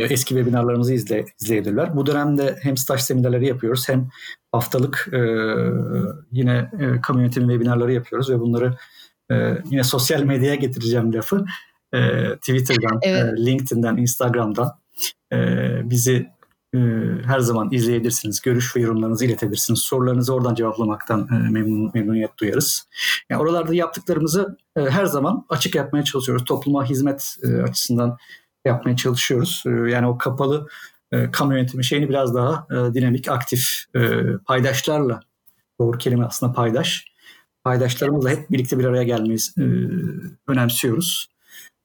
Eski 0.00 0.28
webinarlarımızı 0.28 0.94
izle, 0.94 1.24
izleyebilirler. 1.40 1.96
Bu 1.96 2.06
dönemde 2.06 2.58
hem 2.62 2.76
staj 2.76 3.00
seminerleri 3.00 3.46
yapıyoruz 3.46 3.88
hem 3.88 4.08
haftalık 4.52 5.08
e, 5.12 5.18
yine 6.32 6.70
e, 6.80 7.00
kamu 7.00 7.20
yönetimi 7.20 7.46
webinarları 7.46 7.92
yapıyoruz 7.92 8.30
ve 8.30 8.40
bunları 8.40 8.76
e, 9.30 9.34
yine 9.70 9.84
sosyal 9.84 10.22
medyaya 10.22 10.54
getireceğim 10.54 11.14
lafı. 11.14 11.44
E, 11.94 11.98
Twitter'dan, 12.36 12.98
evet. 13.02 13.38
e, 13.38 13.46
LinkedIn'den, 13.46 13.96
Instagram'dan 13.96 14.78
e, 15.32 15.36
bizi 15.90 16.34
e, 16.74 16.78
her 17.24 17.40
zaman 17.40 17.68
izleyebilirsiniz. 17.72 18.40
Görüş 18.40 18.76
ve 18.76 18.80
yorumlarınızı 18.80 19.24
iletebilirsiniz. 19.24 19.80
Sorularınızı 19.80 20.34
oradan 20.34 20.54
cevaplamaktan 20.54 21.28
e, 21.32 21.50
memnun, 21.50 21.90
memnuniyet 21.94 22.38
duyarız. 22.38 22.88
Yani 23.30 23.42
oralarda 23.42 23.74
yaptıklarımızı 23.74 24.56
e, 24.76 24.80
her 24.80 25.04
zaman 25.04 25.46
açık 25.48 25.74
yapmaya 25.74 26.04
çalışıyoruz. 26.04 26.44
Topluma 26.44 26.84
hizmet 26.84 27.36
e, 27.42 27.62
açısından 27.62 28.16
yapmaya 28.64 28.96
çalışıyoruz. 28.96 29.62
E, 29.66 29.70
yani 29.70 30.06
o 30.06 30.18
kapalı 30.18 30.68
e, 31.12 31.30
kamu 31.30 31.54
yönetimi 31.54 31.84
şeyini 31.84 32.08
biraz 32.08 32.34
daha 32.34 32.66
e, 32.70 32.94
dinamik, 32.94 33.28
aktif 33.28 33.84
e, 33.96 34.22
paydaşlarla 34.46 35.20
doğru 35.80 35.98
kelime 35.98 36.24
aslında 36.24 36.52
paydaş 36.52 37.13
paydaşlarımızla 37.64 38.30
hep 38.30 38.50
birlikte 38.50 38.78
bir 38.78 38.84
araya 38.84 39.02
gelmeyi 39.02 39.38
e, 39.58 39.64
önemsiyoruz. 40.48 41.28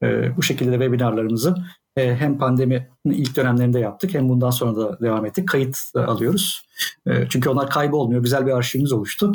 E, 0.03 0.37
bu 0.37 0.43
şekilde 0.43 0.71
de 0.71 0.75
webinarlarımızı 0.75 1.55
e, 1.95 2.15
hem 2.15 2.37
pandeminin 2.37 2.85
ilk 3.05 3.35
dönemlerinde 3.35 3.79
yaptık 3.79 4.13
hem 4.13 4.29
bundan 4.29 4.49
sonra 4.49 4.75
da 4.75 4.99
devam 4.99 5.25
ettik. 5.25 5.47
Kayıt 5.47 5.77
da 5.95 6.07
alıyoruz. 6.07 6.63
E, 7.07 7.29
çünkü 7.29 7.49
onlar 7.49 7.69
kaybolmuyor. 7.69 8.23
Güzel 8.23 8.45
bir 8.45 8.51
arşivimiz 8.51 8.91
oluştu. 8.91 9.31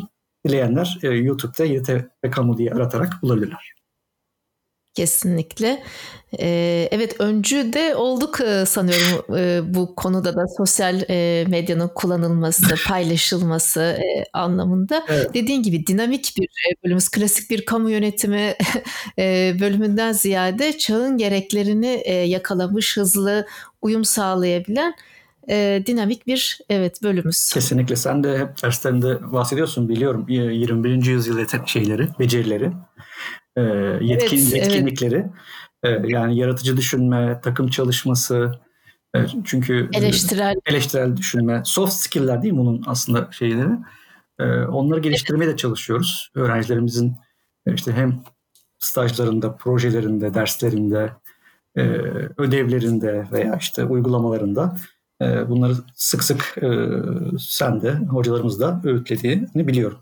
Dileyenler 0.47 0.99
e, 1.03 1.09
YouTube'da 1.09 1.65
YT 1.65 1.89
ve 2.25 2.31
Kamu 2.31 2.59
diye 2.59 2.73
aratarak 2.73 3.23
bulabilirler. 3.23 3.74
Kesinlikle. 4.95 5.83
Ee, 6.41 6.89
evet 6.91 7.21
öncü 7.21 7.73
de 7.73 7.97
olduk 7.97 8.41
e, 8.41 8.67
sanıyorum 8.67 9.37
e, 9.37 9.75
bu 9.75 9.95
konuda 9.95 10.37
da 10.37 10.47
sosyal 10.57 11.03
e, 11.11 11.45
medyanın 11.49 11.91
kullanılması, 11.95 12.75
paylaşılması 12.89 13.99
anlamında. 14.33 15.05
Evet. 15.09 15.35
Dediğin 15.35 15.63
gibi 15.63 15.87
dinamik 15.87 16.35
bir 16.39 16.49
bölümümüz, 16.85 17.09
klasik 17.09 17.51
bir 17.51 17.65
kamu 17.65 17.91
yönetimi 17.91 18.55
bölümünden 19.61 20.13
ziyade 20.13 20.79
çağın 20.79 21.17
gereklerini 21.17 22.03
yakalamış, 22.27 22.97
hızlı 22.97 23.47
uyum 23.83 24.05
sağlayabilen 24.05 24.95
dinamik 25.87 26.27
bir 26.27 26.59
evet 26.69 27.03
bölümümüz. 27.03 27.51
Kesinlikle. 27.55 27.97
Sen 27.97 28.25
de 28.25 28.39
hep 28.39 28.63
derslerinde 28.63 29.33
bahsediyorsun 29.33 29.89
biliyorum 29.89 30.27
21. 30.29 31.05
yüzyıl 31.07 31.67
şeyleri, 31.67 32.09
becerileri 32.19 32.73
e, 33.57 33.63
yetkin, 34.01 34.39
evet, 34.39 34.53
yetkinlikleri. 34.53 35.27
Evet. 35.83 36.05
E, 36.05 36.09
yani 36.09 36.39
yaratıcı 36.39 36.77
düşünme, 36.77 37.41
takım 37.43 37.69
çalışması, 37.69 38.53
e, 39.17 39.19
çünkü 39.45 39.89
eleştirel 39.93 40.55
eleştirel 40.67 41.17
düşünme, 41.17 41.63
soft 41.65 41.93
skill'ler 41.93 42.43
değil 42.43 42.55
mi 42.55 42.61
bunun 42.61 42.83
aslında 42.87 43.29
şeyleri. 43.33 43.71
E, 44.39 44.45
onları 44.65 45.01
geliştirmeye 45.01 45.51
de 45.51 45.57
çalışıyoruz. 45.57 46.31
Öğrencilerimizin 46.35 47.17
e, 47.67 47.75
işte 47.75 47.93
hem 47.93 48.23
stajlarında, 48.79 49.57
projelerinde, 49.57 50.35
derslerinde, 50.35 51.13
e, 51.77 51.83
ödevlerinde 52.39 53.27
veya 53.33 53.57
işte 53.61 53.85
uygulamalarında 53.85 54.77
e, 55.23 55.49
bunları 55.49 55.75
sık 55.95 56.25
sık 56.25 56.59
e, 56.63 56.69
sen 57.39 57.83
de 57.83 57.93
hocalarımız 57.93 58.61
da 58.61 58.81
öğütlediğini 58.85 59.69
biliyorum. 59.69 59.99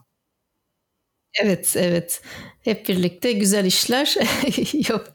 Evet, 1.40 1.75
evet. 1.77 2.23
Hep 2.62 2.88
birlikte 2.88 3.33
güzel 3.33 3.64
işler 3.64 4.14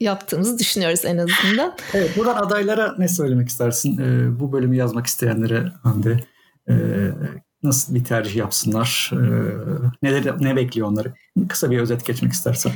yaptığımızı 0.00 0.58
düşünüyoruz 0.58 1.04
en 1.04 1.18
azından. 1.18 1.76
Evet, 1.94 2.16
buradan 2.16 2.36
adaylara 2.36 2.94
ne 2.98 3.08
söylemek 3.08 3.48
istersin? 3.48 3.98
Ee, 3.98 4.40
bu 4.40 4.52
bölümü 4.52 4.76
yazmak 4.76 5.06
isteyenlere 5.06 5.72
Hande 5.82 6.20
e, 6.68 6.74
nasıl 7.62 7.94
bir 7.94 8.04
tercih 8.04 8.36
yapsınlar? 8.36 9.10
E, 9.12 9.18
neler, 10.02 10.34
ne 10.40 10.56
bekliyor 10.56 10.88
onları? 10.88 11.12
Kısa 11.48 11.70
bir 11.70 11.78
özet 11.78 12.06
geçmek 12.06 12.32
istersen. 12.32 12.72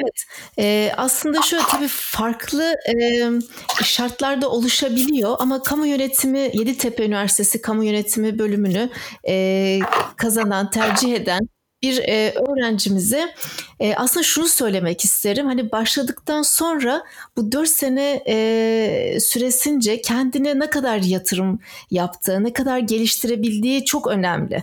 Evet, 0.00 0.24
eee, 0.58 0.94
aslında 0.96 1.42
şöyle 1.42 1.62
tabii 1.70 1.88
farklı, 1.88 2.74
emm, 2.86 3.40
şartlarda 3.84 4.48
oluşabiliyor 4.50 5.36
ama 5.38 5.62
kamu 5.62 5.86
yönetimi 5.86 6.38
Yeditepe 6.38 7.06
Üniversitesi 7.06 7.62
Kamu 7.62 7.84
Yönetimi 7.84 8.38
bölümünü, 8.38 8.90
eee, 9.26 9.80
kazanan, 10.16 10.70
tercih 10.70 11.14
eden 11.14 11.48
bir, 11.82 11.96
eee, 11.96 12.34
öğrencimize, 12.34 13.34
eee, 13.80 13.94
aslında 13.96 14.22
şunu 14.24 14.48
söylemek 14.48 15.04
isterim. 15.04 15.46
Hani 15.46 15.72
başladıktan 15.72 16.42
sonra 16.42 17.04
bu 17.36 17.52
4 17.52 17.68
sene, 17.68 18.22
eee, 18.26 19.18
süresince 19.20 20.02
kendine 20.02 20.58
ne 20.58 20.70
kadar 20.70 20.98
yatırım 20.98 21.58
yaptığı, 21.90 22.44
ne 22.44 22.52
kadar 22.52 22.78
geliştirebildiği 22.78 23.84
çok 23.84 24.06
önemli. 24.06 24.62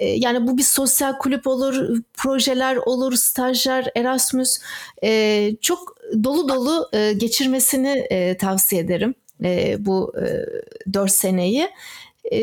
Eee, 0.00 0.14
yani 0.18 0.46
bu 0.46 0.58
bir 0.58 0.62
sosyal 0.62 1.18
kulüp 1.18 1.46
olur, 1.46 1.98
projeler 2.14 2.76
olur, 2.76 3.12
stajlar, 3.16 3.86
Erasmus, 3.96 4.58
eee, 5.02 5.56
çok 5.60 5.96
dolu 6.24 6.48
dolu, 6.48 6.88
eee, 6.94 7.12
geçirmesini, 7.12 8.06
eee, 8.10 8.36
tavsiye 8.36 8.82
ederim, 8.82 9.14
eee, 9.44 9.76
bu, 9.80 10.12
eee, 10.22 10.46
4 10.92 11.10
seneyi. 11.12 11.68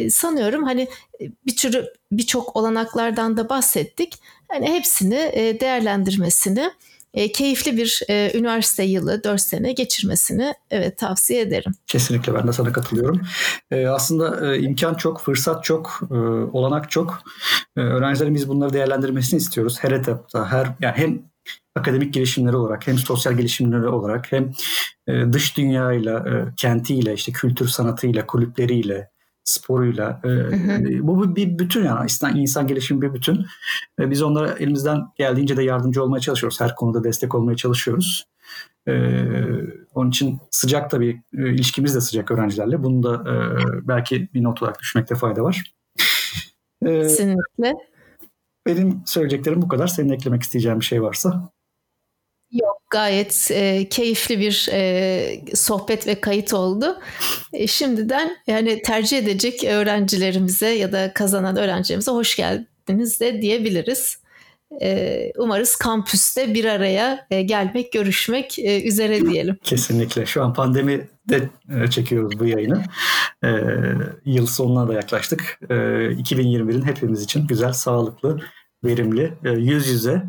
Sanıyorum 0.10 0.63
hani 0.63 0.88
bir 1.46 1.56
türlü 1.56 1.86
birçok 2.12 2.56
olanaklardan 2.56 3.38
da 3.38 3.50
bahsettik. 3.50 4.13
Hani 4.52 4.67
hepsini, 4.67 5.32
değerlendirmesini, 5.62 6.72
keyifli 7.34 7.78
bir, 7.78 8.04
üniversite 8.10 8.84
yılı 8.84 9.24
4 9.24 9.41
sene 9.41 9.72
geçirmesini 9.72 10.54
evet 10.72 10.98
tavsiye 10.98 11.41
ederim. 11.41 11.72
Kesinlikle 11.88 12.34
ben 12.34 12.48
de 12.48 12.54
sana 12.54 12.72
katılıyorum. 12.72 13.22
Aslında, 13.89 14.54
eee, 14.56 14.62
imkân 14.62 14.93
çok, 14.93 15.22
fırsat 15.22 15.63
çok, 15.63 16.00
olanak 16.54 16.91
çok. 16.91 17.19
Öğrencilerimiz 17.76 18.48
bunları 18.48 18.74
değerlendirmesini 18.74 19.38
istiyoruz. 19.38 19.78
Her 19.82 19.91
etapta, 19.91 20.52
her 20.52 20.67
yani 20.80 20.98
hem 20.98 21.22
akademik 21.76 22.13
gelişimleri 22.13 22.56
olarak 22.56 22.88
hem 22.88 22.98
sosyal 22.98 23.34
gelişimleri 23.34 23.88
olarak 23.88 24.32
hem, 24.32 24.54
dış 25.34 25.58
dünyayla, 25.58 26.24
eee, 26.28 26.46
kentiyle, 26.58 27.13
işte 27.13 27.32
kültür 27.32 27.67
sanatıyla, 27.67 28.26
kulüpleriyle, 28.28 29.10
sporuyla, 29.44 30.20
Hı 30.24 30.30
hı. 30.30 31.08
bu 31.08 31.36
bir 31.36 31.60
bütün 31.60 31.86
yani 31.86 32.04
insan, 32.04 32.38
insan 32.38 32.68
gelişimi 32.68 33.02
bir 33.02 33.14
bütün. 33.14 33.46
Ve 34.00 34.10
biz 34.10 34.22
onlara 34.22 34.52
elimizden 34.52 35.02
geldiğince 35.16 35.58
de 35.58 35.64
yardımcı 35.64 36.04
olmaya 36.04 36.20
çalışıyoruz. 36.20 36.62
Her 36.62 36.76
konuda 36.76 37.04
destek 37.04 37.36
olmaya 37.36 37.56
çalışıyoruz. 37.56 38.28
Onun 39.94 40.10
için 40.10 40.40
sıcak 40.52 40.92
tabii, 40.92 41.22
ilişkimiz 41.34 41.96
de 41.96 42.02
sıcak 42.02 42.32
öğrencilerle. 42.32 42.84
Bunu 42.84 43.04
da, 43.04 43.24
belki 43.88 44.30
bir 44.34 44.44
not 44.44 44.64
olarak 44.64 44.80
düşmekte 44.80 45.16
fayda 45.16 45.44
var. 45.44 45.74
Kesinlikle. 46.86 47.74
benim 48.68 49.02
söyleyeceklerim 49.06 49.62
bu 49.62 49.68
kadar. 49.68 49.88
Senin 49.88 50.10
eklemek 50.10 50.44
isteyeceğin 50.44 50.80
bir 50.80 50.86
şey 50.86 51.02
varsa? 51.02 51.50
Gayet, 52.94 53.48
eee, 53.52 53.90
keyifli 53.90 54.40
bir, 54.40 54.68
eee, 54.72 55.42
sohbet 55.56 56.08
ve 56.08 56.22
kayıt 56.22 56.54
oldu. 56.54 57.00
Eee, 57.54 57.68
şimdiden 57.68 58.38
yani 58.48 58.82
tercih 58.82 59.18
edecek 59.18 59.64
öğrencilerimize 59.64 60.70
ya 60.70 60.92
da 60.92 61.14
kazanan 61.14 61.58
öğrencilerimize 61.58 62.12
hoş 62.12 62.36
geldiniz 62.36 63.20
de 63.20 63.42
diyebiliriz. 63.42 64.18
Eee, 64.82 65.34
umarız 65.38 65.76
kampüste 65.76 66.54
bir 66.54 66.66
araya, 66.66 67.28
eee, 67.32 67.42
gelmek, 67.42 67.92
görüşmek, 67.94 68.60
eee, 68.60 68.88
üzere 68.88 69.22
diyelim. 69.22 69.58
Kesinlikle. 69.64 70.26
Şu 70.26 70.44
an 70.44 70.54
pandemide, 70.54 71.08
eee, 71.70 71.88
çekiyoruz 71.90 72.40
bu 72.40 72.46
yayını. 72.46 72.84
Eee, 73.44 73.62
yıl 74.26 74.46
sonuna 74.48 74.88
da 74.88 74.94
yaklaştık. 74.94 75.60
Eee, 75.70 76.12
2021'in 76.20 76.86
hepimiz 76.86 77.24
için 77.24 77.48
güzel, 77.48 77.74
sağlıklı, 77.74 78.40
verimli, 78.84 79.34
eee, 79.46 79.52
yüz 79.52 79.88
yüze, 79.88 80.24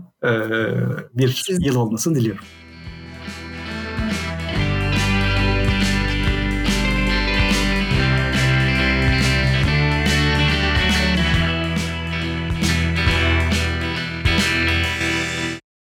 bir 1.15 1.29
Siz 1.29 1.67
yıl 1.67 1.77
olmasını 1.77 2.15
diliyorum. 2.15 2.45